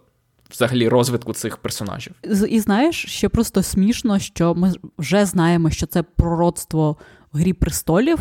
Взагалі 0.51 0.89
розвитку 0.89 1.33
цих 1.33 1.57
персонажів. 1.57 2.15
І 2.49 2.61
знаєш, 2.61 3.05
ще 3.09 3.29
просто 3.29 3.63
смішно, 3.63 4.19
що 4.19 4.55
ми 4.55 4.73
вже 4.99 5.27
знаємо, 5.27 5.71
що 5.71 5.87
це 5.87 6.03
пророцтво 6.03 6.97
в 7.33 7.39
Грі 7.39 7.53
престолів 7.53 8.19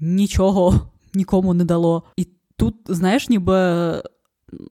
нічого 0.00 0.80
нікому 1.14 1.54
не 1.54 1.64
дало. 1.64 2.02
І 2.16 2.28
тут, 2.56 2.74
знаєш, 2.86 3.28
ніби 3.28 3.54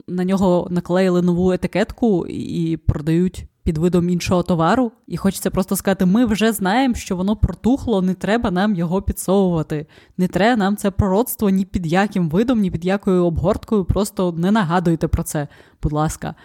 на 0.07 0.23
нього 0.23 0.67
наклеїли 0.71 1.21
нову 1.21 1.51
етикетку 1.51 2.27
і 2.27 2.77
продають 2.77 3.45
під 3.67 3.77
видом 3.77 4.09
іншого 4.09 4.43
товару. 4.43 4.91
І 5.07 5.17
хочеться 5.17 5.49
просто 5.49 5.75
сказати: 5.75 6.05
ми 6.05 6.25
вже 6.25 6.51
знаємо, 6.51 6.95
що 6.95 7.15
воно 7.15 7.35
протухло, 7.35 8.01
не 8.01 8.13
треба 8.13 8.51
нам 8.51 8.75
його 8.75 9.01
підсовувати. 9.01 9.85
Не 10.17 10.27
треба 10.27 10.55
нам 10.55 10.77
це 10.77 10.91
пророцтво 10.91 11.49
ні 11.49 11.65
під 11.65 11.87
яким 11.87 12.29
видом, 12.29 12.59
ні 12.59 12.71
під 12.71 12.85
якою 12.85 13.25
обгорткою. 13.25 13.85
Просто 13.85 14.31
не 14.31 14.51
нагадуйте 14.51 15.07
про 15.07 15.23
це, 15.23 15.47
будь 15.83 15.91
ласка. 15.91 16.35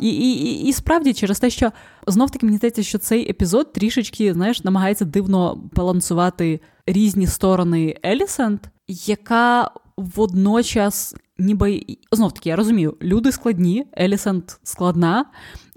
І 0.00 0.08
і, 0.08 0.68
і, 0.68 0.72
справді 0.72 1.12
через 1.12 1.40
те, 1.40 1.50
що 1.50 1.72
знов 2.06 2.30
таки 2.30 2.46
мені 2.46 2.58
здається, 2.58 2.82
що 2.82 2.98
цей 2.98 3.30
епізод 3.30 3.72
трішечки 3.72 4.32
знаєш, 4.34 4.64
намагається 4.64 5.04
дивно 5.04 5.60
балансувати 5.74 6.60
різні 6.86 7.26
сторони 7.26 7.96
Елісент, 8.04 8.70
яка 8.88 9.70
водночас, 9.96 11.14
ніби 11.38 11.82
знов 12.12 12.32
таки 12.32 12.48
я 12.48 12.56
розумію, 12.56 12.96
люди 13.02 13.32
складні, 13.32 13.86
Елісент 13.98 14.60
складна, 14.62 15.24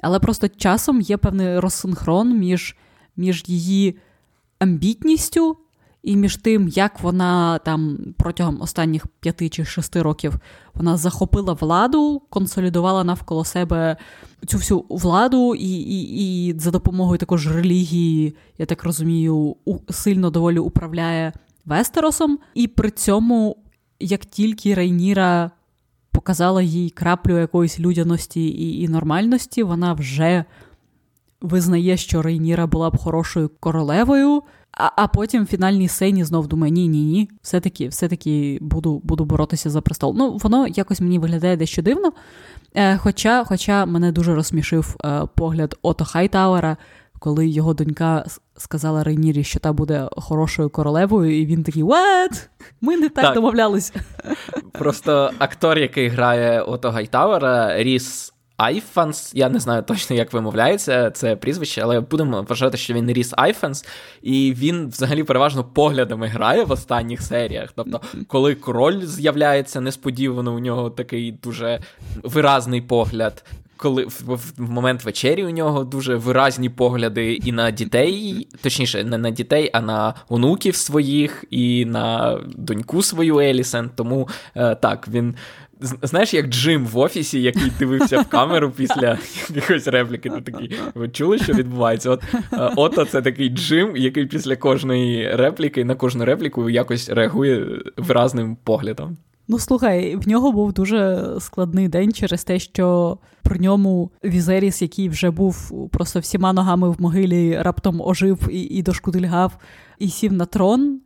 але 0.04 0.20
просто 0.20 0.48
часом 0.48 1.02
є 1.02 1.18
певний 1.18 1.60
розсинхрон 1.60 2.38
між, 2.38 2.76
між 3.18 3.44
її 3.48 3.98
амбітністю. 4.60 5.58
І 6.04 6.16
між 6.16 6.38
тим, 6.38 6.68
як 6.68 7.00
вона 7.00 7.58
там 7.58 7.98
протягом 8.18 8.62
останніх 8.62 9.08
п'яти 9.08 9.50
чи 9.50 9.66
шести 9.66 10.02
років 10.02 10.34
вона 10.74 10.98
захопила 10.98 11.54
владу, 11.54 12.22
консолідувала 12.30 13.04
навколо 13.04 13.46
себе 13.46 13.98
цю 14.48 14.58
всю 14.58 14.86
владу, 14.90 15.56
і 15.56 15.70
і, 15.70 16.48
і 16.48 16.60
за 16.60 16.72
допомогою 16.72 17.18
також 17.18 17.56
релігії, 17.56 18.36
я 18.58 18.66
так 18.66 18.84
розумію, 18.84 19.56
сильно 19.90 20.30
доволі 20.30 20.60
управляє 20.60 21.34
Вестеросом. 21.66 22.40
І 22.54 22.68
при 22.68 22.92
цьому, 22.92 23.58
як 24.02 24.26
тільки 24.26 24.74
Рейніра 24.74 25.52
показала 26.12 26.62
їй 26.62 26.90
краплю 26.90 27.38
якоїсь 27.38 27.80
людяності 27.80 28.48
і, 28.48 28.82
і 28.82 28.88
нормальності, 28.88 29.64
вона 29.64 29.94
вже 29.94 30.46
визнає, 31.42 31.98
що 31.98 32.22
Рейніра 32.22 32.68
була 32.68 32.90
б 32.90 32.98
хорошою 32.98 33.50
королевою. 33.60 34.44
А 34.72 34.90
а 34.96 35.08
потім 35.08 35.44
в 35.44 35.48
фінальній 35.48 35.88
сцені 35.88 36.24
знов 36.24 36.48
думає, 36.48 36.72
ні, 36.72 36.88
ні, 36.88 37.06
ні, 37.06 37.30
все-таки 37.42 37.88
все-таки 37.88 38.58
буду 38.62 39.02
буду 39.04 39.26
боротися 39.26 39.70
за 39.70 39.82
престол. 39.82 40.16
Ну, 40.18 40.38
воно 40.44 40.68
якось 40.68 41.02
мені 41.02 41.20
виглядає 41.20 41.58
дещо 41.58 41.82
дивно. 41.82 42.12
Е, 42.76 42.98
Хоча 42.98 43.44
хоча 43.44 43.86
мене 43.86 44.12
дуже 44.12 44.36
розсмішив 44.36 44.96
е, 45.06 45.22
погляд 45.36 45.76
Ото 45.82 46.06
Хайтауера, 46.06 46.78
коли 47.22 47.48
його 47.48 47.74
донька 47.74 48.26
сказала 48.58 49.04
Рейнірі, 49.04 49.44
що 49.44 49.60
та 49.60 49.74
буде 49.74 50.10
хорошою 50.12 50.70
королевою, 50.70 51.42
і 51.42 51.46
він 51.46 51.64
такий 51.64 51.84
«What? 51.84 52.48
Ми 52.82 52.98
не 52.98 53.10
так, 53.10 53.26
так. 53.26 53.36
домовлялися. 53.36 53.94
Просто 54.72 55.32
актор, 55.40 55.78
який 55.78 56.08
грає 56.08 56.62
Ото 56.62 56.92
Гайтауера, 56.92 57.84
Ріс 57.84 58.34
Айфанс, 58.58 59.32
я 59.36 59.50
не 59.50 59.60
знаю 59.60 59.84
точно, 59.84 60.16
як 60.16 60.34
вимовляється 60.34 61.12
це 61.12 61.36
прізвище, 61.36 61.82
але 61.82 62.00
будемо 62.00 62.42
вважати, 62.42 62.78
що 62.78 62.94
він 62.94 63.12
Ріс 63.12 63.34
Айфанс, 63.38 63.86
і 64.22 64.54
він 64.58 64.88
взагалі 64.90 65.24
переважно 65.24 65.64
поглядами 65.64 66.28
грає 66.28 66.64
в 66.64 66.72
останніх 66.72 67.22
серіях. 67.22 67.70
Тобто, 67.76 68.02
коли 68.28 68.56
король 68.56 69.02
з'являється 69.06 69.82
несподівано, 69.82 70.56
у 70.56 70.60
нього 70.60 70.90
такий 70.90 71.32
дуже 71.32 71.80
виразний 72.24 72.82
погляд 72.82 73.44
коли 73.82 74.06
в, 74.06 74.40
момент 74.58 75.04
вечері 75.04 75.46
у 75.46 75.50
нього 75.50 75.84
дуже 75.84 76.16
виразні 76.16 76.70
погляди 76.70 77.34
і 77.34 77.52
на 77.52 77.72
дітей, 77.72 78.48
точніше, 78.64 79.04
не 79.04 79.18
на 79.18 79.30
дітей, 79.30 79.70
а 79.74 79.82
на 79.82 80.14
онуків 80.30 80.76
своїх, 80.76 81.46
і 81.50 81.86
на 81.86 82.38
доньку 82.56 83.02
свою 83.02 83.40
Елісен. 83.40 83.90
Тому 83.96 84.30
е, 84.56 84.76
так, 84.76 85.08
він. 85.08 85.36
Знаєш, 86.02 86.34
як 86.34 86.48
Джим 86.48 86.86
в 86.86 86.98
офісі, 86.98 87.42
який 87.42 87.72
дивився 87.80 88.22
в 88.22 88.28
камеру 88.28 88.72
після 88.72 89.18
якоїсь 89.56 89.88
репліки, 89.88 90.30
ти 90.30 90.42
такий, 90.42 90.76
ви 90.96 91.10
чули, 91.10 91.40
що 91.40 91.54
відбувається? 91.54 92.10
От 92.10 92.24
е, 92.54 92.72
ото 92.76 93.06
це 93.06 93.22
такий 93.22 93.50
Джим, 93.50 93.98
який 93.98 94.26
після 94.26 94.56
кожної 94.56 95.36
репліки 95.36 95.86
на 95.86 95.96
кожну 95.96 96.26
репліку 96.26 96.70
якось 96.70 97.10
реагує 97.10 97.82
виразним 97.98 98.58
поглядом. 98.64 99.18
Ну, 99.52 99.60
слухай, 99.60 100.16
в 100.16 100.28
нього 100.28 100.52
був 100.52 100.74
дуже 100.74 101.28
складний 101.40 101.88
день 101.88 102.12
через 102.12 102.44
те, 102.44 102.60
що 102.60 103.18
при 103.44 103.60
ньому 103.60 104.12
Візеріс, 104.24 104.82
який 104.82 105.10
вже 105.10 105.32
був 105.32 105.72
просто 105.92 106.20
всіма 106.20 106.54
ногами 106.54 106.90
в 106.90 107.02
могилі, 107.02 107.58
раптом 107.62 108.02
ожив 108.02 108.48
і 108.52 108.62
і 108.62 108.82
дошкутильгав, 108.82 109.58
і 110.00 110.10
сів 110.10 110.34
на 110.34 110.46
трон. 110.46 111.02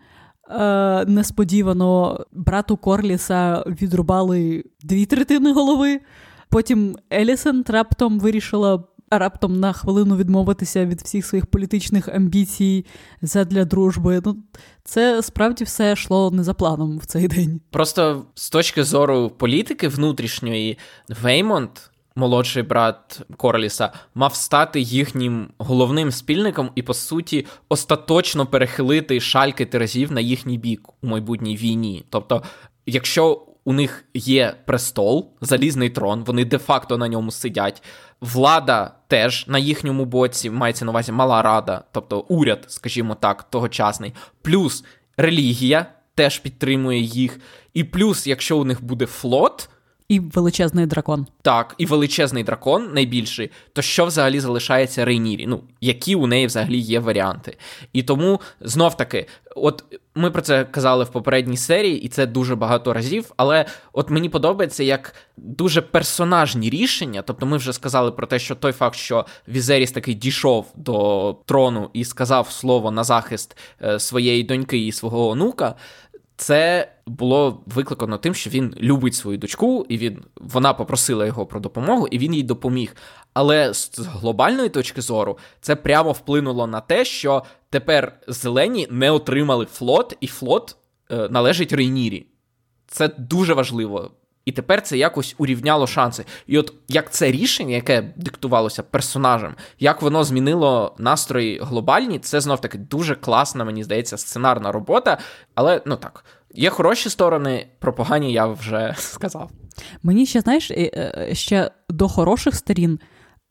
Е, 0.50 1.06
Несподівано 1.06 2.20
брату 2.32 2.78
Корліса 2.78 3.64
відрубали 3.68 4.64
дві 4.84 5.06
третини 5.06 5.54
голови. 5.54 6.00
Потім 6.50 6.96
Елісен 7.14 7.66
раптом 7.68 8.20
вирішила 8.20 8.84
раптом 9.12 9.60
на 9.60 9.74
хвилину 9.74 10.18
відмовитися 10.18 10.86
від 10.86 11.02
всіх 11.02 11.26
своїх 11.26 11.46
політичних 11.46 12.08
амбіцій 12.08 12.86
задля 13.22 13.66
дружби. 13.66 14.22
Ну, 14.26 14.38
це 14.84 15.24
справді 15.24 15.64
все 15.64 15.92
йшло 15.92 16.32
не 16.32 16.44
за 16.44 16.54
планом 16.54 16.98
в 16.98 17.06
цей 17.06 17.28
день. 17.28 17.62
Просто 17.72 18.26
з 18.36 18.50
точки 18.50 18.84
зору 18.84 19.30
політики 19.30 19.88
внутрішньої, 19.88 20.78
Веймонт. 21.22 21.92
Молодший 22.18 22.64
брат 22.64 23.22
Корліса 23.38 23.92
мав 24.14 24.36
стати 24.36 24.82
їхнім 24.82 25.48
головним 25.58 26.12
спільником 26.12 26.70
і, 26.76 26.82
по 26.82 26.94
суті, 26.94 27.46
остаточно 27.70 28.46
перехилити 28.46 29.20
шальки 29.20 29.66
терезів 29.66 30.12
на 30.12 30.22
їхній 30.22 30.58
бік 30.58 30.90
у 31.02 31.08
майбутній 31.08 31.58
війні. 31.58 32.06
Тобто, 32.10 32.44
якщо 32.86 33.46
у 33.66 33.74
них 33.74 34.06
є 34.14 34.56
престол, 34.66 35.34
залізний 35.42 35.90
трон, 35.90 36.24
вони 36.24 36.46
де-факто 36.46 36.98
на 36.98 37.08
ньому 37.08 37.32
сидять. 37.32 37.84
Влада 38.22 38.92
теж 39.08 39.48
на 39.48 39.60
їхньому 39.60 40.06
боці 40.06 40.50
мається 40.50 40.86
на 40.86 40.92
увазі 40.92 41.12
мала 41.12 41.42
рада, 41.42 41.84
тобто 41.92 42.20
уряд, 42.20 42.66
скажімо 42.68 43.16
так, 43.16 43.44
тогочасний, 43.44 44.14
плюс 44.42 44.86
релігія 45.18 45.86
теж 46.16 46.40
підтримує 46.40 47.00
їх. 47.00 47.40
І 47.74 47.84
плюс, 47.84 48.28
якщо 48.28 48.58
у 48.58 48.66
них 48.66 48.84
буде 48.84 49.06
флот. 49.06 49.70
І 50.10 50.20
величезний 50.20 50.86
дракон. 50.86 51.28
Так, 51.42 51.76
і 51.78 51.86
величезний 51.86 52.44
дракон 52.44 52.94
найбільший, 52.94 53.52
то 53.74 53.82
що 53.82 54.06
взагалі 54.06 54.40
залишається 54.40 55.06
Рейнірі? 55.06 55.48
Ну, 55.48 55.64
які 55.82 56.16
у 56.16 56.28
неї 56.28 56.48
взагалі 56.48 56.78
є 56.78 57.00
варіанти? 57.00 57.58
І 57.94 58.04
тому 58.04 58.42
знов 58.62 58.98
таки, 58.98 59.28
от 59.56 59.84
ми 60.16 60.32
про 60.32 60.42
це 60.42 60.64
казали 60.64 61.04
в 61.04 61.10
попередній 61.10 61.58
серії, 61.58 62.02
і 62.02 62.08
це 62.08 62.26
дуже 62.26 62.56
багато 62.56 62.94
разів. 62.94 63.32
Але 63.38 63.66
от 63.94 64.10
мені 64.10 64.30
подобається 64.30 64.84
як 64.84 65.16
дуже 65.38 65.82
персонажні 65.82 66.70
рішення. 66.70 67.22
Тобто, 67.22 67.46
ми 67.46 67.58
вже 67.58 67.74
сказали 67.74 68.12
про 68.12 68.28
те, 68.28 68.40
що 68.40 68.56
той 68.56 68.72
факт, 68.72 68.96
що 68.96 69.26
Візеріс 69.48 69.92
таки 69.92 70.14
дійшов 70.14 70.72
до 70.76 71.38
трону 71.46 71.90
і 71.94 72.06
сказав 72.06 72.52
слово 72.52 72.92
на 72.92 73.04
захист 73.04 73.58
е, 73.82 74.00
своєї 74.00 74.44
доньки 74.44 74.88
і 74.88 74.92
свого 74.92 75.30
онука. 75.30 75.76
Це 76.38 76.92
було 77.06 77.64
викликано 77.66 78.18
тим, 78.18 78.34
що 78.34 78.50
він 78.50 78.76
любить 78.80 79.16
свою 79.16 79.38
дочку, 79.38 79.86
і 79.90 79.98
він 79.98 80.24
вона 80.36 80.74
попросила 80.74 81.26
його 81.26 81.46
про 81.46 81.60
допомогу, 81.60 82.08
і 82.08 82.18
він 82.18 82.34
їй 82.34 82.44
допоміг. 82.44 82.96
Але 83.34 83.74
з 83.74 84.00
глобальної 84.00 84.70
точки 84.70 85.02
зору 85.02 85.38
це 85.62 85.76
прямо 85.76 86.12
вплинуло 86.12 86.68
на 86.68 86.82
те, 86.82 87.06
що 87.06 87.44
тепер 87.70 88.20
зелені 88.28 88.88
не 88.92 89.12
отримали 89.12 89.66
флот, 89.66 90.18
і 90.22 90.28
флот 90.28 90.76
е, 91.12 91.28
належить 91.30 91.74
Рейнірі. 91.74 92.26
Це 92.88 93.08
дуже 93.08 93.54
важливо. 93.54 94.12
І 94.46 94.52
тепер 94.52 94.82
це 94.82 94.98
якось 94.98 95.36
урівняло 95.38 95.88
шанси. 95.88 96.26
І 96.48 96.58
от 96.58 96.74
як 96.88 97.12
це 97.12 97.32
рішення, 97.32 97.76
яке 97.76 98.14
диктувалося 98.16 98.84
персонажем, 98.84 99.56
як 99.80 100.02
воно 100.02 100.24
змінило 100.24 100.96
настрої 100.98 101.60
глобальні, 101.64 102.20
це 102.20 102.42
знов 102.42 102.62
таки 102.62 102.78
дуже 102.78 103.16
класна, 103.16 103.66
мені 103.66 103.84
здається, 103.84 104.18
сценарна 104.18 104.72
робота. 104.72 105.18
Але 105.56 105.82
ну 105.86 105.96
так, 105.96 106.26
є 106.54 106.70
хороші 106.70 107.10
сторони, 107.10 107.68
про 107.80 107.94
погані 107.94 108.34
я 108.34 108.46
вже 108.46 108.96
сказав. 108.98 109.52
Мені 110.04 110.26
ще 110.26 110.42
знаєш, 110.42 110.72
е, 110.72 111.30
ще 111.34 111.72
до 111.90 112.08
хороших 112.08 112.56
сторін 112.56 113.00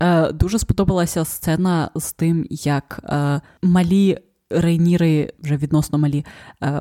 е, 0.02 0.32
дуже 0.32 0.58
сподобалася 0.58 1.24
сцена 1.24 1.90
з 1.94 2.12
тим, 2.12 2.46
як 2.50 3.00
е, 3.04 3.40
малі. 3.62 4.18
Рейніри 4.50 5.32
вже 5.38 5.56
відносно 5.56 5.98
малі 5.98 6.24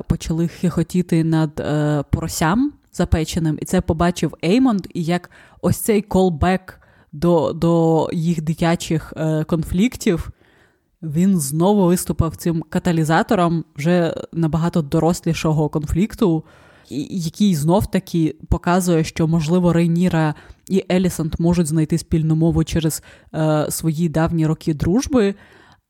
почали 0.08 0.48
хихотіти 0.48 1.24
над 1.24 1.54
поросям 2.10 2.72
запеченим, 2.94 3.58
і 3.62 3.64
це 3.64 3.80
побачив 3.80 4.34
Еймонд, 4.44 4.86
і 4.94 5.04
як 5.04 5.30
ось 5.60 5.76
цей 5.76 6.02
колбек 6.02 6.80
до 7.12 7.52
до 7.52 8.08
їх 8.12 8.42
дитячих 8.42 9.12
е, 9.16 9.44
конфліктів, 9.44 10.30
він 11.02 11.38
знову 11.38 11.86
виступив 11.86 12.36
цим 12.36 12.64
каталізатором 12.68 13.64
вже 13.76 14.14
набагато 14.32 14.82
дорослішого 14.82 15.68
конфлікту, 15.68 16.44
який 17.10 17.54
знов 17.54 17.86
таки 17.86 18.36
показує, 18.48 19.04
що, 19.04 19.28
можливо, 19.28 19.72
Рейніра 19.72 20.34
і 20.68 20.84
Елісант 20.90 21.40
можуть 21.40 21.66
знайти 21.66 21.98
спільну 21.98 22.36
мову 22.36 22.64
через 22.64 23.02
е, 23.34 23.66
свої 23.70 24.08
давні 24.08 24.46
роки 24.46 24.74
дружби. 24.74 25.34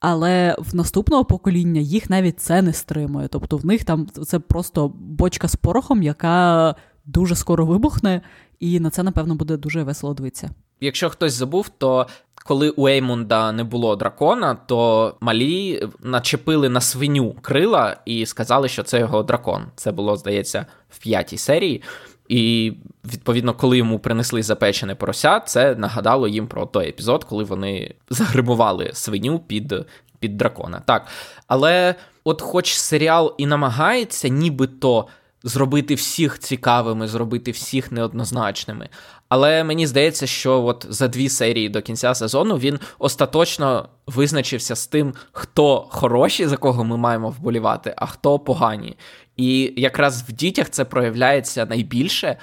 Але 0.00 0.56
в 0.58 0.75
наступного 0.75 1.25
покоління 1.25 1.80
їх 1.80 2.11
навіть 2.11 2.40
це 2.40 2.62
не 2.62 2.73
стримує. 2.73 3.28
Тобто 3.28 3.56
в 3.56 3.66
них 3.66 3.84
там 3.84 4.06
це 4.26 4.38
просто 4.38 4.88
бочка 4.88 5.49
з 5.49 5.56
порохом, 5.56 6.02
яка 6.02 6.75
дуже 7.06 7.37
скоро 7.37 7.66
вибухне, 7.66 8.20
і 8.61 8.80
на 8.80 8.90
це, 8.90 9.02
напевно, 9.02 9.34
буде 9.34 9.56
дуже 9.56 9.82
весело 9.82 10.14
дивитися. 10.14 10.50
Якщо 10.80 11.11
хтось 11.11 11.32
забув, 11.32 11.68
то 11.68 12.06
коли 12.44 12.70
у 12.70 12.88
Еймунда 12.88 13.52
не 13.52 13.64
було 13.64 13.96
дракона, 13.96 14.54
то 14.54 15.14
малі 15.20 15.88
начепили 16.00 16.68
на 16.68 16.80
свиню 16.80 17.37
крила 17.42 17.96
і 18.04 18.26
сказали, 18.26 18.68
що 18.68 18.82
це 18.82 18.99
його 18.99 19.23
дракон. 19.23 19.64
Це 19.76 19.92
було, 19.92 20.16
здається, 20.16 20.66
в 20.90 20.99
п'ятій 20.99 21.38
серії. 21.38 21.82
І 22.28 22.73
відповідно, 23.04 23.54
коли 23.54 23.78
йому 23.78 23.99
принесли 23.99 24.42
запечене 24.42 24.94
порося, 24.94 25.40
це 25.40 25.75
нагадало 25.75 26.28
їм 26.28 26.46
про 26.46 26.66
той 26.66 26.88
епізод, 26.88 27.25
коли 27.25 27.44
вони 27.44 27.94
загримували 28.11 28.90
свиню 28.92 29.38
під 29.38 29.75
під 30.18 30.37
дракона. 30.37 30.82
Так. 30.87 31.06
Але 31.46 31.94
от, 32.25 32.42
хоч 32.42 32.75
серіал 32.75 33.34
і 33.38 33.46
намагається, 33.46 34.28
нібито 34.28 35.06
зробити 35.44 35.94
всіх 35.94 36.38
цікавими, 36.38 37.08
зробити 37.08 37.50
всіх 37.50 37.92
неоднозначними. 37.92 38.88
Але 39.28 39.64
мені 39.64 39.86
здається, 39.86 40.26
що 40.26 40.64
от 40.64 40.86
за 40.88 41.08
дві 41.08 41.28
серії 41.28 41.68
до 41.68 41.82
кінця 41.82 42.14
сезону 42.14 42.56
він 42.58 42.78
остаточно 42.98 43.88
визначився 44.06 44.76
з 44.76 44.86
тим, 44.86 45.14
хто 45.32 45.86
хороші, 45.90 46.46
за 46.46 46.56
кого 46.56 46.84
ми 46.84 46.96
маємо 46.96 47.30
вболівати, 47.30 47.94
а 47.96 48.06
хто 48.06 48.38
погані. 48.38 48.96
І 49.36 49.74
якраз 49.76 50.22
в 50.28 50.32
дітях 50.32 50.70
це 50.70 50.84
проявляється 50.84 51.66
найбільше. 51.66 52.36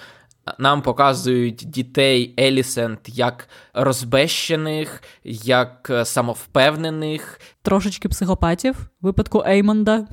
Нам 0.59 0.81
показують 0.81 1.55
дітей 1.55 2.33
Елісент 2.39 2.99
як 3.05 3.49
розбещених, 3.73 5.03
як 5.23 5.91
самовпевнених, 6.03 7.39
трошечки 7.61 8.09
психопатів 8.09 8.75
в 9.01 9.05
випадку 9.05 9.43
Еймонда 9.47 10.07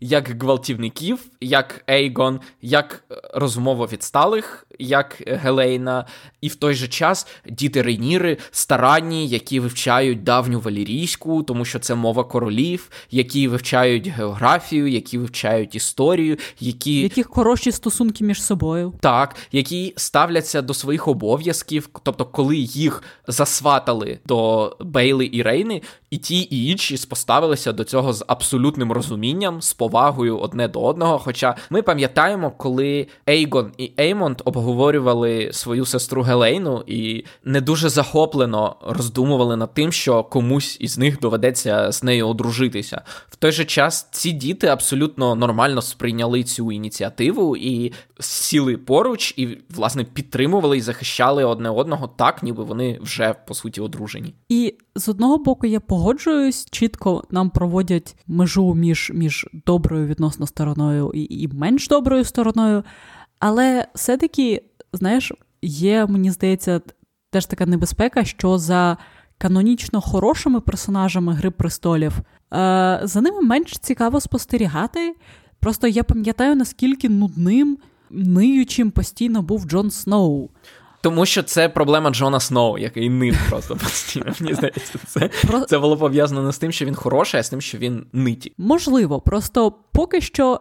як 0.00 0.42
гвалтівників, 0.42 1.18
як 1.40 1.84
Ейгон, 1.90 2.40
як 2.62 3.04
е, 3.10 3.14
розмова 3.34 3.86
відсталих, 3.86 4.66
як 4.78 5.22
Гелейна, 5.26 6.06
і 6.40 6.48
в 6.48 6.54
той 6.54 6.74
же 6.74 6.88
час 6.88 7.26
діти 7.46 7.82
Рейніри 7.82 8.36
старанні, 8.50 9.28
які 9.28 9.60
вивчають 9.60 10.22
давню 10.22 10.60
валірійську, 10.60 11.42
тому 11.42 11.64
що 11.64 11.78
це 11.78 11.94
мова 11.94 12.24
королів, 12.24 12.90
які 13.10 13.48
вивчають 13.48 14.08
географію, 14.08 14.86
які 14.86 15.18
вивчають 15.18 15.74
історію, 15.74 16.36
які 16.60 17.00
яких 17.00 17.28
хороші 17.28 17.72
стосунки 17.72 18.24
між 18.24 18.42
собою, 18.42 18.92
так, 19.00 19.36
які 19.52 19.94
ставляться 19.96 20.62
до 20.62 20.74
своїх 20.74 21.08
обов'язків, 21.08 21.88
тобто, 22.02 22.24
коли 22.24 22.56
їх 22.56 23.02
засватали 23.26 24.18
до 24.26 24.76
Бейли 24.80 25.30
і 25.32 25.42
Рейни, 25.42 25.82
і 26.10 26.18
ті, 26.18 26.40
і 26.40 26.70
інші 26.70 26.96
споставилися 26.96 27.72
до 27.72 27.84
цього 27.84 28.12
з 28.12 28.24
абсолютним 28.28 28.92
розумінням, 28.92 29.62
з 29.62 29.72
повагою 29.90 30.38
одне 30.38 30.68
до 30.68 30.80
одного. 30.80 31.18
Хоча 31.18 31.56
ми 31.70 31.82
пам'ятаємо, 31.82 32.50
коли 32.50 33.06
Ейгон 33.28 33.72
і 33.78 33.92
Еймонд 34.00 34.42
обговорювали 34.44 35.50
свою 35.52 35.86
сестру 35.86 36.22
Гелейну 36.22 36.84
і 36.86 37.24
не 37.44 37.60
дуже 37.60 37.88
захоплено 37.88 38.76
роздумували 38.86 39.56
над 39.56 39.74
тим, 39.74 39.92
що 39.92 40.24
комусь 40.24 40.76
із 40.80 40.98
них 40.98 41.20
доведеться 41.20 41.92
з 41.92 42.02
нею 42.02 42.28
одружитися. 42.28 43.02
В 43.28 43.36
той 43.36 43.52
же 43.52 43.64
час 43.64 44.08
ці 44.10 44.32
діти 44.32 44.66
абсолютно 44.66 45.34
нормально 45.34 45.82
сприйняли 45.82 46.42
цю 46.42 46.72
ініціативу 46.72 47.56
і 47.56 47.92
сіли 48.20 48.76
поруч, 48.76 49.34
і 49.36 49.58
власне 49.70 50.04
підтримували 50.04 50.78
і 50.78 50.80
захищали 50.80 51.44
одне 51.44 51.70
одного 51.70 52.08
так, 52.16 52.42
ніби 52.42 52.64
вони 52.64 52.98
вже 53.02 53.34
по 53.46 53.54
суті 53.54 53.80
одружені. 53.80 54.34
І 54.48 54.74
з 54.94 55.08
одного 55.08 55.38
боку 55.38 55.66
я 55.66 55.80
погоджуюсь, 55.80 56.66
чітко 56.70 57.24
нам 57.30 57.50
проводять 57.50 58.16
межу 58.26 58.74
між 58.74 59.12
між 59.14 59.46
доброю 59.80 60.06
відносно 60.06 60.46
стороною 60.46 61.10
і, 61.14 61.42
і 61.42 61.48
менш 61.48 61.88
доброю 61.88 62.24
стороною. 62.24 62.84
Але 63.38 63.86
все-таки, 63.94 64.62
знаєш, 64.92 65.32
є, 65.62 66.06
мені 66.06 66.30
здається, 66.30 66.80
теж 67.30 67.46
така 67.46 67.66
небезпека, 67.66 68.24
що 68.24 68.58
за 68.58 68.96
канонічно 69.38 70.00
хорошими 70.00 70.60
персонажами 70.60 71.32
Гри 71.32 71.50
престолів 71.50 72.12
е, 72.18 73.00
за 73.02 73.20
ними 73.20 73.42
менш 73.42 73.78
цікаво 73.78 74.20
спостерігати. 74.20 75.14
Просто 75.60 75.86
я 75.86 76.02
пам'ятаю, 76.04 76.56
наскільки 76.56 77.08
нудним, 77.08 77.78
ниючим 78.10 78.90
постійно 78.90 79.42
був 79.42 79.64
Джон 79.64 79.90
Сноу. 79.90 80.50
Тому 81.02 81.26
що 81.26 81.42
це 81.42 81.68
проблема 81.68 82.10
Джона 82.10 82.40
Сноу, 82.40 82.78
який 82.78 83.10
нив 83.10 83.38
просто 83.48 83.76
постійно. 83.76 84.32
Мені 84.40 84.54
здається, 84.54 84.98
це 85.06 85.30
це 85.68 85.78
було 85.78 85.96
пов'язано 85.96 86.42
не 86.42 86.52
з 86.52 86.58
тим, 86.58 86.72
що 86.72 86.84
він 86.84 86.94
хороший, 86.94 87.40
а 87.40 87.42
з 87.42 87.50
тим, 87.50 87.60
що 87.60 87.78
він 87.78 88.06
ниті. 88.12 88.52
Можливо, 88.58 89.20
просто 89.20 89.72
поки 89.92 90.20
що 90.20 90.60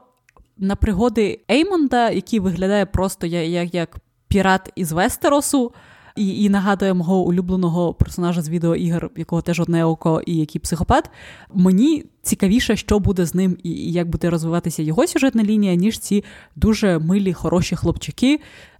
на 0.57 0.75
пригоди 0.75 1.39
Еймонда, 1.51 2.09
який 2.09 2.39
виглядає 2.39 2.85
просто 2.85 3.27
як, 3.27 3.47
як, 3.47 3.73
як 3.73 3.97
пірат 4.27 4.71
із 4.75 4.91
Вестеросу. 4.91 5.71
І 6.15 6.43
і 6.43 6.49
нагадує 6.49 6.93
мого 6.93 7.21
улюбленого 7.21 7.93
персонажа 7.93 8.41
з 8.41 8.49
відеоігр, 8.49 9.09
якого 9.15 9.41
теж 9.41 9.59
одне 9.59 9.85
око, 9.85 10.21
і 10.25 10.35
який 10.35 10.61
психопат. 10.61 11.09
Мені 11.53 12.05
цікавіше, 12.21 12.75
що 12.75 12.99
буде 12.99 13.25
з 13.25 13.35
ним 13.35 13.57
і, 13.63 13.69
і 13.69 13.91
як 13.91 14.09
буде 14.09 14.29
розвиватися 14.29 14.83
його 14.83 15.07
сюжетна 15.07 15.43
лінія, 15.43 15.75
ніж 15.75 15.99
ці 15.99 16.23
дуже 16.55 16.99
милі, 16.99 17.33
хороші 17.33 17.75
хлопчики, 17.75 18.39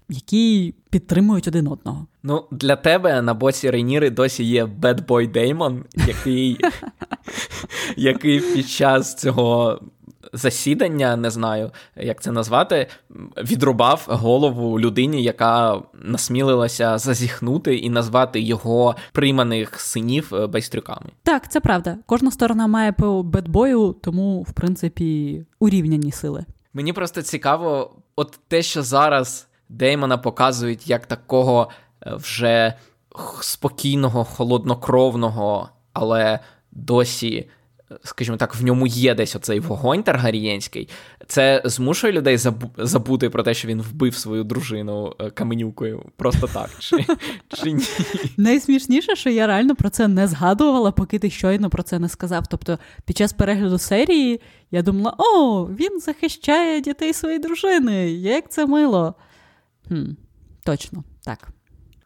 які 0.10 0.76
підтримують 0.90 1.48
один 1.48 1.68
одного. 1.68 2.08
Ну, 2.24 2.46
для 2.52 2.76
тебе 2.76 3.22
на 3.22 3.34
боці 3.34 3.70
Рейніри 3.70 4.10
досі 4.10 4.44
є 4.44 4.66
Bad 4.66 5.06
Boy 5.06 5.32
Деймон, 5.32 5.84
який 6.08 6.60
який 7.98 8.40
під 8.40 8.70
час 8.70 9.16
цього 9.16 9.80
засідання, 10.34 11.16
не 11.16 11.30
знаю, 11.30 11.72
як 11.96 12.22
це 12.22 12.32
назвати, 12.32 12.88
відрубав 13.38 14.06
голову 14.08 14.80
людині, 14.80 15.24
яка 15.24 15.82
насмілилася 15.94 16.98
зазіхнути 16.98 17.78
і 17.78 17.90
назвати 17.90 18.42
його 18.42 18.96
прийманих 19.12 19.80
синів 19.80 20.32
е, 20.34 20.48
байстрюками. 20.48 21.10
Так, 21.24 21.52
це 21.52 21.60
правда. 21.60 21.98
Кожна 22.06 22.32
сторона 22.32 22.68
має 22.68 22.92
по 22.92 23.24
бедбою, 23.24 23.96
тому, 24.02 24.42
в 24.42 24.52
принципі, 24.52 25.42
урівняні 25.60 26.12
сили. 26.12 26.46
Мені 26.74 26.94
просто 26.94 27.22
цікаво, 27.22 27.96
от 28.16 28.40
те, 28.48 28.62
що 28.62 28.84
зараз. 28.84 29.49
Деймона 29.70 30.18
показують 30.18 30.88
як 30.88 31.06
такого 31.06 31.70
е, 32.06 32.16
вже 32.16 32.74
спокійного, 33.42 34.24
холоднокровного, 34.24 35.70
але 35.94 36.40
досі, 36.72 37.50
е, 37.92 37.98
скажімо 38.04 38.38
так, 38.38 38.56
в 38.56 38.64
ньому 38.64 38.88
є 38.88 39.16
десь 39.16 39.36
оцей 39.36 39.60
вогонь 39.60 40.04
таргарієнський. 40.04 40.90
Це 41.28 41.62
змушує 41.66 42.14
людей 42.14 42.38
забути 42.78 43.30
про 43.30 43.44
те, 43.44 43.54
що 43.54 43.68
він 43.68 43.82
вбив 43.82 44.16
свою 44.16 44.44
дружину 44.44 45.16
е, 45.20 45.30
каменюкою. 45.30 46.04
Просто 46.18 46.48
так. 46.48 46.70
Чи, 46.80 47.06
чи 47.64 47.72
ні? 47.72 47.84
Найсмішніше, 48.38 49.16
що 49.16 49.30
я 49.30 49.48
реально 49.48 49.76
про 49.76 49.90
це 49.90 50.08
не 50.08 50.28
згадувала, 50.28 50.92
поки 50.92 51.20
ти 51.20 51.30
щойно 51.30 51.70
про 51.70 51.84
це 51.84 52.00
не 52.00 52.10
сказав. 52.10 52.48
Тобто, 52.48 52.80
під 53.06 53.18
час 53.18 53.34
перегляду 53.34 53.78
серії 53.78 54.42
я 54.72 54.82
думала: 54.82 55.16
о, 55.18 55.66
він 55.66 56.00
захищає 56.00 56.82
дітей 56.82 57.14
своєї 57.14 57.40
дружини, 57.40 58.12
як 58.12 58.52
це 58.52 58.66
мило. 58.66 59.16
Хм, 59.90 60.04
Точно, 60.64 61.04
так. 61.24 61.48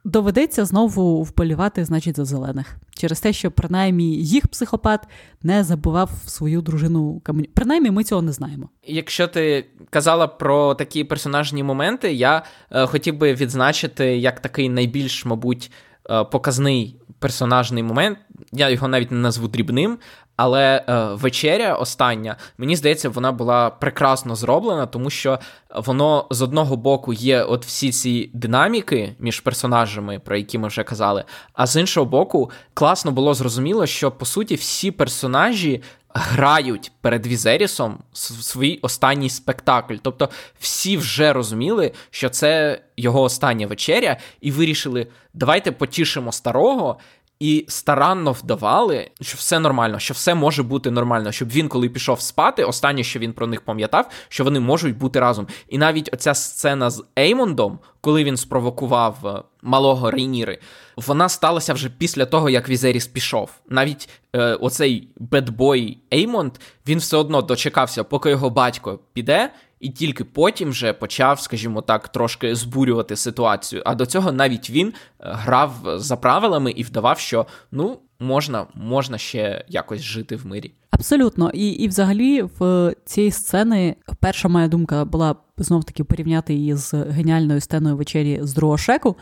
доведеться 0.06 0.66
знову 0.66 1.24
вболівати, 1.24 1.86
значить, 1.86 2.16
за 2.16 2.26
зелених. 2.26 2.78
Через 2.96 3.20
те, 3.20 3.34
що 3.34 3.52
принаймні 3.52 4.16
їх 4.18 4.48
психопат 4.48 5.08
не 5.44 5.64
забував 5.64 6.10
свою 6.26 6.62
дружину 6.62 7.22
каменю. 7.24 7.48
Принаймні, 7.54 7.92
ми 7.92 8.04
цього 8.04 8.22
не 8.22 8.32
знаємо. 8.32 8.70
Якщо 8.84 9.28
ти 9.28 9.66
казала 9.90 10.28
про 10.28 10.76
такі 10.76 11.04
персонажні 11.04 11.64
моменти, 11.64 12.14
я 12.14 12.44
е, 12.72 12.86
хотів 12.86 13.18
би 13.18 13.34
відзначити 13.34 14.18
як 14.18 14.40
такий 14.40 14.70
найбільш, 14.70 15.26
мабуть, 15.26 15.72
е, 16.10 16.24
показний 16.24 17.00
персонажний 17.20 17.84
момент. 17.84 18.18
Я 18.52 18.70
його 18.70 18.88
навіть 18.88 19.12
не 19.12 19.18
назву 19.18 19.48
дрібним, 19.48 19.98
але 20.36 20.84
е, 20.90 21.06
вечеря 21.14 21.76
остання, 21.76 22.36
мені 22.58 22.76
здається, 22.76 23.10
вона 23.10 23.32
була 23.32 23.70
прекрасно 23.70 24.36
зроблена, 24.36 24.86
тому 24.86 25.10
що 25.10 25.40
воно 25.76 26.28
з 26.30 26.42
одного 26.42 26.78
боку 26.78 27.14
є 27.14 27.44
от 27.44 27.66
всі 27.66 27.92
ці 27.92 28.30
динаміки 28.34 29.16
між 29.20 29.40
персонажами, 29.40 30.20
про 30.20 30.38
які 30.38 30.58
ми 30.58 30.68
вже 30.68 30.84
казали. 30.84 31.24
А 31.54 31.68
з 31.68 31.76
іншого 31.76 32.06
боку, 32.06 32.52
класно 32.74 33.12
було 33.12 33.34
зрозуміло, 33.34 33.86
що 33.86 34.12
по 34.12 34.26
суті 34.26 34.56
всі 34.56 34.92
персонажі. 34.92 35.82
Грають 36.16 36.92
перед 37.02 37.28
Візерісом 37.28 37.98
свій 38.14 38.80
останній 38.82 39.30
спектакль. 39.30 39.96
Тобто 40.02 40.30
всі 40.60 40.98
вже 40.98 41.34
розуміли, 41.34 41.92
що 42.10 42.30
це 42.30 42.82
його 42.98 43.22
остання 43.22 43.68
вечеря, 43.68 44.18
і 44.42 44.52
вирішили: 44.52 45.08
давайте 45.34 45.72
потішимо 45.72 46.32
старого 46.32 46.98
і 47.40 47.66
старанно 47.68 48.32
вдавали, 48.32 49.10
що 49.22 49.38
все 49.38 49.60
нормально, 49.60 50.00
що 50.00 50.14
все 50.14 50.36
може 50.36 50.64
бути 50.64 50.92
нормально, 50.92 51.32
щоб 51.32 51.50
він, 51.50 51.68
коли 51.68 51.90
пішов 51.90 52.22
спати, 52.22 52.64
останнє, 52.64 53.04
що 53.04 53.20
він 53.20 53.34
про 53.34 53.48
них 53.48 53.62
пам'ятав, 53.62 54.10
що 54.30 54.44
вони 54.44 54.60
можуть 54.60 54.98
бути 54.98 55.20
разом. 55.20 55.48
І 55.68 55.78
навіть 55.78 56.10
оця 56.14 56.34
сцена 56.34 56.90
з 56.90 57.04
Еймондом, 57.20 57.80
коли 58.02 58.24
він 58.24 58.38
спровокував 58.38 59.28
е, 59.28 59.44
малого 59.62 60.12
Рейніри, 60.12 60.60
вона 60.98 61.30
сталася 61.30 61.74
вже 61.74 61.90
після 61.90 62.26
того, 62.26 62.50
як 62.50 62.70
Візеріс 62.70 63.08
пішов. 63.08 63.50
Навіть 63.70 64.10
е, 64.36 64.54
оцей 64.54 65.08
bad 65.18 65.58
boy 65.58 65.98
Еймонд 66.14 66.54
він 66.88 67.00
все 67.00 67.18
одно 67.18 67.42
дочекався, 67.42 68.04
поки 68.04 68.30
його 68.30 68.50
батько 68.50 69.00
піде 69.14 69.50
і 69.84 69.90
тільки 69.90 70.24
потім 70.24 70.70
вже 70.70 70.94
почав, 70.94 71.40
скажімо 71.40 71.82
так, 71.82 72.08
трошки 72.08 72.56
збурювати 72.56 73.16
ситуацію. 73.16 73.82
А 73.86 73.96
до 73.96 74.06
цього 74.06 74.32
навіть 74.32 74.70
він 74.70 74.88
е, 74.88 74.94
грав 75.20 75.74
за 75.96 76.18
правилами 76.18 76.72
і 76.72 76.84
вдавав, 76.84 77.20
що 77.20 77.46
ну 77.72 78.00
можна, 78.20 78.66
можна 78.76 79.18
ще 79.18 79.66
якось 79.68 80.02
жити 80.02 80.36
в 80.36 80.46
мирі. 80.46 80.74
Абсолютно, 80.92 81.52
і 81.54 81.70
і 81.70 81.88
взагалі 81.88 82.42
в 82.60 82.94
цій 83.06 83.32
сцени 83.32 83.96
перша 84.20 84.48
моя 84.48 84.68
думка 84.68 85.06
була 85.06 85.36
знов 85.58 85.84
таки 85.84 86.04
порівняти 86.04 86.54
її 86.54 86.76
з 86.76 86.94
геніальною 86.94 87.62
сценою 87.62 87.96
вечері 87.96 88.40
з 88.42 88.54
другого 88.54 88.78
шеку. 88.78 89.18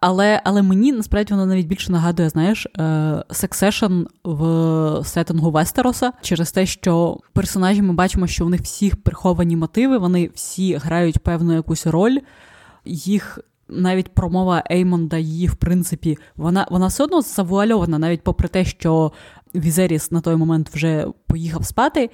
Але 0.00 0.40
але 0.44 0.62
мені 0.62 0.92
насправді 0.92 1.34
воно 1.34 1.46
навіть 1.46 1.66
більше 1.66 1.92
нагадує, 1.92 2.28
знаєш, 2.28 2.66
сексешн 3.30 4.02
в 4.24 5.04
сеттингу 5.04 5.50
Вестероса 5.50 6.12
через 6.22 6.52
те, 6.52 6.66
що 6.66 7.20
персонажі 7.32 7.82
ми 7.82 7.92
бачимо, 7.92 8.26
що 8.26 8.44
в 8.44 8.50
них 8.50 8.60
всіх 8.60 9.02
приховані 9.02 9.56
мотиви, 9.56 9.98
вони 9.98 10.30
всі 10.34 10.74
грають 10.74 11.18
певну 11.18 11.54
якусь 11.54 11.86
роль, 11.86 12.18
їх. 12.84 13.38
Навіть 13.72 14.14
промова 14.14 14.64
Еймонда 14.70 15.18
її, 15.18 15.46
в 15.46 15.54
принципі, 15.54 16.18
вона 16.36 16.66
вона 16.70 16.86
все 16.86 17.04
одно 17.04 17.22
завуальована, 17.22 17.98
навіть 17.98 18.22
попри 18.22 18.48
те, 18.48 18.64
що 18.64 19.12
Візеріс 19.54 20.10
на 20.10 20.20
той 20.20 20.36
момент 20.36 20.70
вже 20.74 21.06
поїхав 21.26 21.66
спати, 21.66 22.10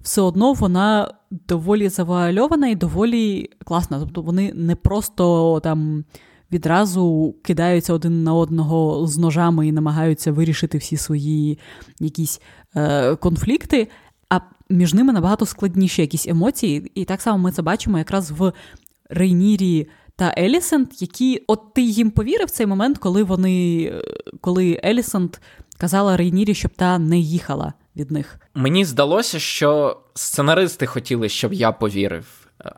все 0.00 0.20
одно 0.20 0.52
вона 0.52 1.14
доволі 1.30 1.88
завуальована 1.88 2.68
і 2.68 2.74
доволі 2.74 3.50
класна. 3.64 4.00
Тобто 4.00 4.22
вони 4.22 4.52
не 4.54 4.76
просто 4.76 5.60
там 5.60 6.04
відразу 6.52 7.34
кидаються 7.42 7.92
один 7.94 8.22
на 8.22 8.34
одного 8.34 9.06
з 9.06 9.18
ножами 9.18 9.68
і 9.68 9.72
намагаються 9.72 10.32
вирішити 10.32 10.78
всі 10.78 10.96
свої 10.96 11.58
якісь 12.00 12.40
е, 12.76 13.16
конфлікти, 13.16 13.88
а 14.28 14.40
між 14.68 14.94
ними 14.94 15.12
набагато 15.12 15.46
складніші 15.46 16.02
якісь 16.02 16.28
емоції. 16.28 16.92
І 16.94 17.04
так 17.04 17.22
само 17.22 17.38
ми 17.38 17.52
це 17.52 17.62
бачимо 17.62 17.98
якраз 17.98 18.30
в 18.30 18.52
Рейнірі. 19.10 19.88
Та 20.16 20.34
Елісент, 20.38 21.02
які 21.02 21.42
от 21.46 21.74
ти 21.74 21.82
їм 21.82 22.10
повірив 22.10 22.46
в 22.46 22.50
цей 22.50 22.66
момент, 22.66 22.98
коли 22.98 23.22
вони, 23.22 23.92
коли 24.40 24.80
Елісент 24.84 25.40
казала 25.78 26.16
Рейнірі, 26.16 26.54
щоб 26.54 26.70
та 26.70 26.98
не 26.98 27.18
їхала 27.18 27.72
від 27.96 28.10
них. 28.10 28.40
Мені 28.54 28.84
здалося, 28.84 29.38
що 29.38 30.00
сценаристи 30.14 30.86
хотіли, 30.86 31.28
щоб 31.28 31.52
я 31.52 31.72
повірив, 31.72 32.26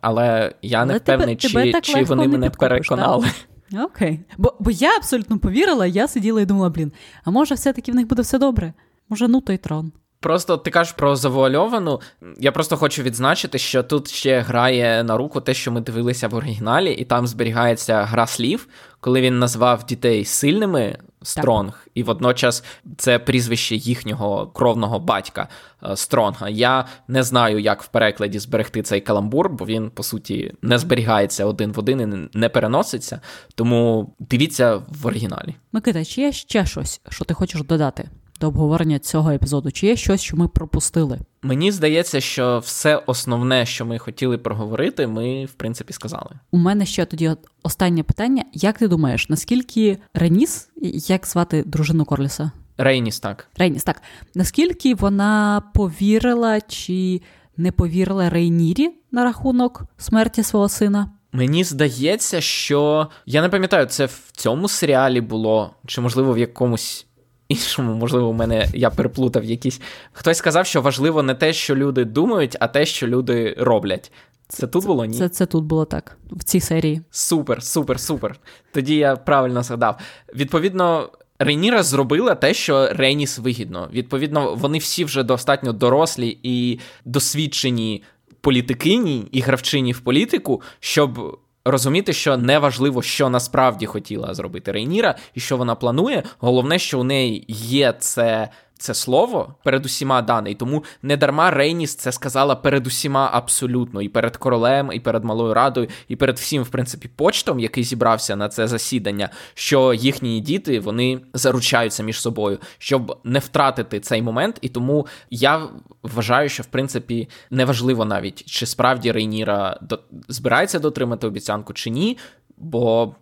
але 0.00 0.54
я 0.62 0.78
але 0.78 0.92
не 0.92 0.98
впевнений, 0.98 1.36
чи, 1.36 1.48
тебе 1.48 1.80
чи 1.80 2.04
вони 2.04 2.28
мене 2.28 2.50
переконали. 2.50 3.26
Так? 3.26 3.34
Окей. 3.74 4.20
Бо 4.38 4.56
бо 4.60 4.70
я 4.70 4.96
абсолютно 4.96 5.38
повірила, 5.38 5.86
я 5.86 6.08
сиділа 6.08 6.40
і 6.40 6.46
думала, 6.46 6.70
блін, 6.70 6.92
а 7.24 7.30
може, 7.30 7.54
все-таки 7.54 7.92
в 7.92 7.94
них 7.94 8.06
буде 8.06 8.22
все 8.22 8.38
добре? 8.38 8.72
Може, 9.08 9.28
ну 9.28 9.40
той 9.40 9.58
трон. 9.58 9.92
Просто 10.22 10.56
ти 10.56 10.70
кажеш 10.70 10.92
про 10.92 11.16
завуальовану. 11.16 12.00
Я 12.38 12.52
просто 12.52 12.76
хочу 12.76 13.02
відзначити, 13.02 13.58
що 13.58 13.82
тут 13.82 14.10
ще 14.10 14.40
грає 14.40 15.04
на 15.04 15.16
руку 15.16 15.40
те, 15.40 15.54
що 15.54 15.72
ми 15.72 15.80
дивилися 15.80 16.28
в 16.28 16.34
оригіналі, 16.34 16.92
і 16.92 17.04
там 17.04 17.26
зберігається 17.26 18.02
гра 18.02 18.26
слів, 18.26 18.68
коли 19.00 19.20
він 19.20 19.38
назвав 19.38 19.86
дітей 19.86 20.24
сильними 20.24 20.98
Стронг, 21.22 21.86
і 21.94 22.02
водночас 22.02 22.64
це 22.96 23.18
прізвище 23.18 23.76
їхнього 23.76 24.46
кровного 24.46 24.98
батька 24.98 25.48
е, 25.82 25.96
Стронга. 25.96 26.48
Я 26.48 26.86
не 27.08 27.22
знаю, 27.22 27.58
як 27.58 27.82
в 27.82 27.86
перекладі 27.86 28.38
зберегти 28.38 28.82
цей 28.82 29.00
каламбур, 29.00 29.48
бо 29.48 29.66
він, 29.66 29.90
по 29.90 30.02
суті, 30.02 30.54
не 30.62 30.78
зберігається 30.78 31.44
один 31.44 31.72
в 31.72 31.78
один 31.78 32.00
і 32.00 32.38
не 32.38 32.48
переноситься. 32.48 33.20
Тому 33.54 34.14
дивіться 34.18 34.76
в 34.76 35.06
оригіналі. 35.06 35.54
Микита, 35.72 36.04
чи 36.04 36.20
є 36.20 36.32
ще 36.32 36.66
щось, 36.66 37.00
що 37.08 37.24
ти 37.24 37.34
хочеш 37.34 37.62
додати? 37.62 38.08
До 38.42 38.48
обговорення 38.48 38.98
цього 38.98 39.30
епізоду? 39.30 39.70
Чи 39.70 39.86
є 39.86 39.96
щось, 39.96 40.20
що 40.20 40.36
ми 40.36 40.48
пропустили? 40.48 41.18
Мені 41.42 41.72
здається, 41.72 42.20
що 42.20 42.58
все 42.58 42.96
основне, 42.96 43.66
що 43.66 43.86
ми 43.86 43.98
хотіли 43.98 44.38
проговорити, 44.38 45.06
ми 45.06 45.44
в 45.44 45.52
принципі 45.52 45.92
сказали. 45.92 46.30
У 46.50 46.58
мене 46.58 46.86
ще 46.86 47.04
тоді 47.04 47.30
останнє 47.62 48.02
питання: 48.02 48.44
як 48.52 48.78
ти 48.78 48.88
думаєш, 48.88 49.28
наскільки 49.28 49.98
Реніс, 50.14 50.68
як 51.08 51.26
звати 51.26 51.62
дружину 51.66 52.04
Корліса? 52.04 52.50
Рейніс, 52.78 53.20
так. 53.20 53.48
Рейніс, 53.56 53.84
так. 53.84 54.02
Наскільки 54.34 54.94
вона 54.94 55.62
повірила 55.74 56.60
чи 56.60 57.20
не 57.56 57.72
повірила 57.72 58.30
Рейнірі 58.30 58.90
на 59.12 59.24
рахунок 59.24 59.82
смерті 59.98 60.42
свого 60.42 60.68
сина? 60.68 61.10
Мені 61.32 61.64
здається, 61.64 62.40
що 62.40 63.08
я 63.26 63.42
не 63.42 63.48
пам'ятаю, 63.48 63.86
це 63.86 64.06
в 64.06 64.20
цьому 64.32 64.68
серіалі 64.68 65.20
було, 65.20 65.70
чи 65.86 66.00
можливо 66.00 66.32
в 66.32 66.38
якомусь 66.38 67.06
іншому, 67.48 67.94
можливо, 67.94 68.28
у 68.28 68.32
мене 68.32 68.68
я 68.74 68.90
переплутав 68.90 69.44
якісь. 69.44 69.80
Хтось 70.12 70.38
сказав, 70.38 70.66
що 70.66 70.82
важливо 70.82 71.22
не 71.22 71.34
те, 71.34 71.52
що 71.52 71.76
люди 71.76 72.04
думають, 72.04 72.56
а 72.60 72.68
те, 72.68 72.86
що 72.86 73.06
люди 73.06 73.54
роблять. 73.58 74.12
Це 74.48 74.66
тут 74.66 74.86
було 74.86 75.04
ні? 75.04 75.18
Це 75.18 75.28
це 75.28 75.46
тут 75.46 75.64
було 75.64 75.84
так, 75.84 76.16
в 76.30 76.44
цій 76.44 76.60
серії. 76.60 77.02
Супер, 77.10 77.62
супер, 77.62 78.00
супер. 78.00 78.36
Тоді 78.72 78.96
я 78.96 79.16
правильно 79.16 79.62
згадав. 79.62 79.98
Відповідно, 80.34 81.10
Рейніра 81.38 81.82
зробила 81.82 82.34
те, 82.34 82.54
що 82.54 82.88
Рейніс 82.92 83.38
вигідно. 83.38 83.88
Відповідно, 83.92 84.54
вони 84.54 84.78
всі 84.78 85.04
вже 85.04 85.22
достатньо 85.22 85.72
дорослі 85.72 86.38
і 86.42 86.78
досвідчені 87.04 88.02
політикині 88.40 89.28
і 89.32 89.40
гравчині 89.40 89.92
в 89.92 90.00
політику, 90.00 90.62
щоб 90.80 91.38
розуміти, 91.64 92.12
що 92.12 92.36
не 92.36 92.58
важливо, 92.58 93.02
що 93.02 93.28
насправді 93.28 93.86
хотіла 93.86 94.34
зробити 94.34 94.72
Рейніра 94.72 95.14
і 95.34 95.40
що 95.40 95.56
вона 95.56 95.74
планує. 95.74 96.22
Головне, 96.38 96.78
що 96.78 97.00
у 97.00 97.04
неї 97.04 97.44
є 97.48 97.94
це 97.98 98.48
це 98.82 98.94
слово 98.94 99.54
перед 99.64 99.86
усіма 99.86 100.22
дане, 100.22 100.50
і 100.50 100.54
тому 100.54 100.84
не 101.02 101.16
дарма 101.16 101.50
Рейніс 101.50 101.94
це 101.94 102.12
сказала 102.12 102.56
перед 102.56 102.86
усіма 102.86 103.30
абсолютно, 103.32 104.02
і 104.02 104.08
перед 104.08 104.36
королем, 104.36 104.90
і 104.92 105.00
перед 105.00 105.24
малою 105.24 105.54
радою, 105.54 105.88
і 106.08 106.16
перед 106.16 106.38
всім, 106.38 106.62
в 106.62 106.68
принципі, 106.68 107.08
почтом, 107.16 107.60
який 107.60 107.84
зібрався 107.84 108.36
на 108.36 108.48
це 108.48 108.68
засідання, 108.68 109.28
що 109.54 109.94
їхні 109.94 110.40
діти 110.40 110.80
вони 110.80 111.20
заручаються 111.34 112.02
між 112.02 112.20
собою, 112.20 112.58
щоб 112.78 113.20
не 113.24 113.38
втратити 113.38 114.00
цей 114.00 114.22
момент. 114.22 114.58
І 114.60 114.68
тому 114.68 115.06
я 115.30 115.68
вважаю, 116.02 116.48
що 116.48 116.62
в 116.62 116.66
принципі 116.66 117.28
неважливо 117.50 118.04
навіть 118.04 118.44
чи 118.44 118.66
справді 118.66 119.12
Рейніра 119.12 119.78
до... 119.80 120.00
збирається 120.28 120.78
дотримати 120.78 121.26
обіцянку 121.26 121.72
чи 121.72 121.90
ні, 121.90 122.18
бо 122.56 123.14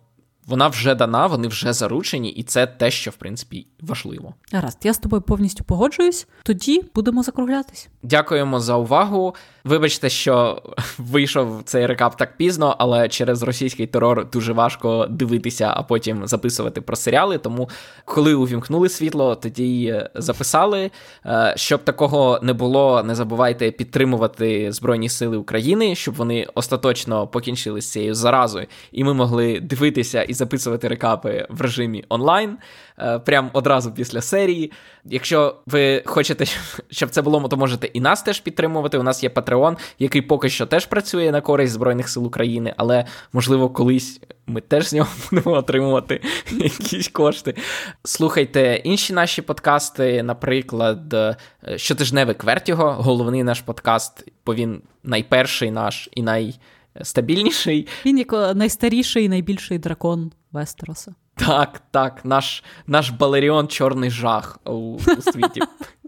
вона 0.47 0.67
вже 0.67 0.95
дана, 0.95 1.27
вони 1.27 1.47
вже 1.47 1.73
заручені, 1.73 2.29
і 2.29 2.43
це 2.43 2.67
те, 2.67 2.91
що 2.91 3.11
в 3.11 3.15
принципі 3.15 3.67
важливо. 3.81 4.33
Гаразд, 4.51 4.77
я 4.83 4.93
з 4.93 4.97
тобою 4.97 5.21
повністю 5.21 5.63
погоджуюсь. 5.63 6.27
Тоді 6.43 6.83
будемо 6.95 7.23
закруглятись. 7.23 7.89
Дякуємо 8.03 8.59
за 8.59 8.75
увагу. 8.75 9.35
Вибачте, 9.63 10.09
що 10.09 10.63
вийшов 10.97 11.61
цей 11.65 11.85
рекап 11.85 12.17
так 12.17 12.37
пізно, 12.37 12.75
але 12.79 13.09
через 13.09 13.43
російський 13.43 13.87
терор 13.87 14.29
дуже 14.29 14.53
важко 14.53 15.07
дивитися, 15.09 15.73
а 15.75 15.83
потім 15.83 16.27
записувати 16.27 16.81
про 16.81 16.95
серіали. 16.95 17.37
Тому, 17.37 17.69
коли 18.05 18.33
увімкнули 18.33 18.89
світло, 18.89 19.35
тоді 19.35 20.01
записали. 20.15 20.91
Е, 21.25 21.53
щоб 21.57 21.83
такого 21.83 22.39
не 22.41 22.53
було, 22.53 23.03
не 23.03 23.15
забувайте 23.15 23.71
підтримувати 23.71 24.71
Збройні 24.71 25.09
Сили 25.09 25.37
України, 25.37 25.95
щоб 25.95 26.15
вони 26.15 26.47
остаточно 26.55 27.27
покінчили 27.27 27.81
з 27.81 27.91
цією 27.91 28.15
заразою, 28.15 28.67
і 28.91 29.03
ми 29.03 29.13
могли 29.13 29.59
дивитися 29.59 30.23
і 30.23 30.33
записувати 30.33 30.87
рекапи 30.87 31.47
в 31.49 31.61
режимі 31.61 32.05
онлайн. 32.09 32.57
Е, 33.01 33.19
прям 33.19 33.49
одразу 33.53 33.91
після 33.91 34.21
серії. 34.21 34.71
Якщо 35.05 35.55
ви 35.65 36.03
хочете, 36.05 36.45
щоб 36.89 37.09
це 37.09 37.21
було, 37.21 37.47
то 37.47 37.57
можете 37.57 37.87
і 37.87 38.01
нас 38.01 38.23
теж 38.23 38.39
підтримувати. 38.39 38.97
У 38.97 39.03
нас 39.03 39.23
є 39.23 39.29
Patreon, 39.29 39.77
який 39.99 40.21
поки 40.21 40.49
що 40.49 40.65
теж 40.65 40.85
працює 40.85 41.31
на 41.31 41.41
користь 41.41 41.73
Збройних 41.73 42.09
сил 42.09 42.25
України, 42.25 42.73
але 42.77 43.05
можливо 43.33 43.69
колись 43.69 44.21
ми 44.47 44.61
теж 44.61 44.87
з 44.87 44.93
нього 44.93 45.09
будемо 45.31 45.55
отримувати 45.55 46.21
якісь 46.51 47.07
кошти. 47.07 47.55
Слухайте 48.03 48.81
інші 48.83 49.13
наші 49.13 49.41
подкасти, 49.41 50.23
наприклад, 50.23 51.13
е, 51.13 51.35
щотижневий 51.75 52.35
Квертіго, 52.35 52.91
головний 52.91 53.43
наш 53.43 53.61
подкаст, 53.61 54.27
бо 54.45 54.55
він 54.55 54.81
найперший 55.03 55.71
наш 55.71 56.09
і 56.13 56.23
найстабільніший. 56.23 57.87
Він 58.05 58.17
як 58.17 58.55
найстаріший 58.55 59.25
і 59.25 59.29
найбільший 59.29 59.79
дракон 59.79 60.31
Вестероса. 60.51 61.15
Так, 61.47 61.81
так, 61.91 62.25
наш 62.25 62.63
наш 62.87 63.09
Балеріон 63.09 63.67
Чорний 63.67 64.09
жах 64.09 64.59
у, 64.65 64.71
у 65.17 65.21
світі 65.21 65.61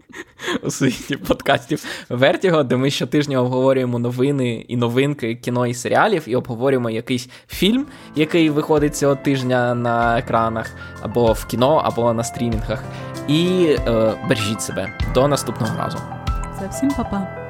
у 0.62 0.70
світі 0.70 1.16
подкастів 1.16 1.84
Вертіго, 2.08 2.62
де 2.62 2.76
ми 2.76 2.90
щотижня 2.90 3.40
обговорюємо 3.40 3.98
новини 3.98 4.54
і 4.68 4.76
новинки 4.76 5.34
кіно 5.34 5.66
і 5.66 5.74
серіалів, 5.74 6.22
і 6.26 6.36
обговорюємо 6.36 6.90
якийсь 6.90 7.28
фільм, 7.48 7.86
який 8.16 8.50
виходить 8.50 8.96
цього 8.96 9.14
тижня 9.14 9.74
на 9.74 10.18
екранах, 10.18 10.70
або 11.02 11.32
в 11.32 11.44
кіно, 11.44 11.82
або 11.84 12.12
на 12.12 12.24
стрімінгах. 12.24 12.84
І 13.28 13.66
е, 13.86 14.14
бережіть 14.28 14.62
себе 14.62 14.98
до 15.14 15.28
наступного 15.28 15.78
разу. 15.78 15.98
Це 16.60 16.68
всім 16.68 16.90
па-па. 16.90 17.43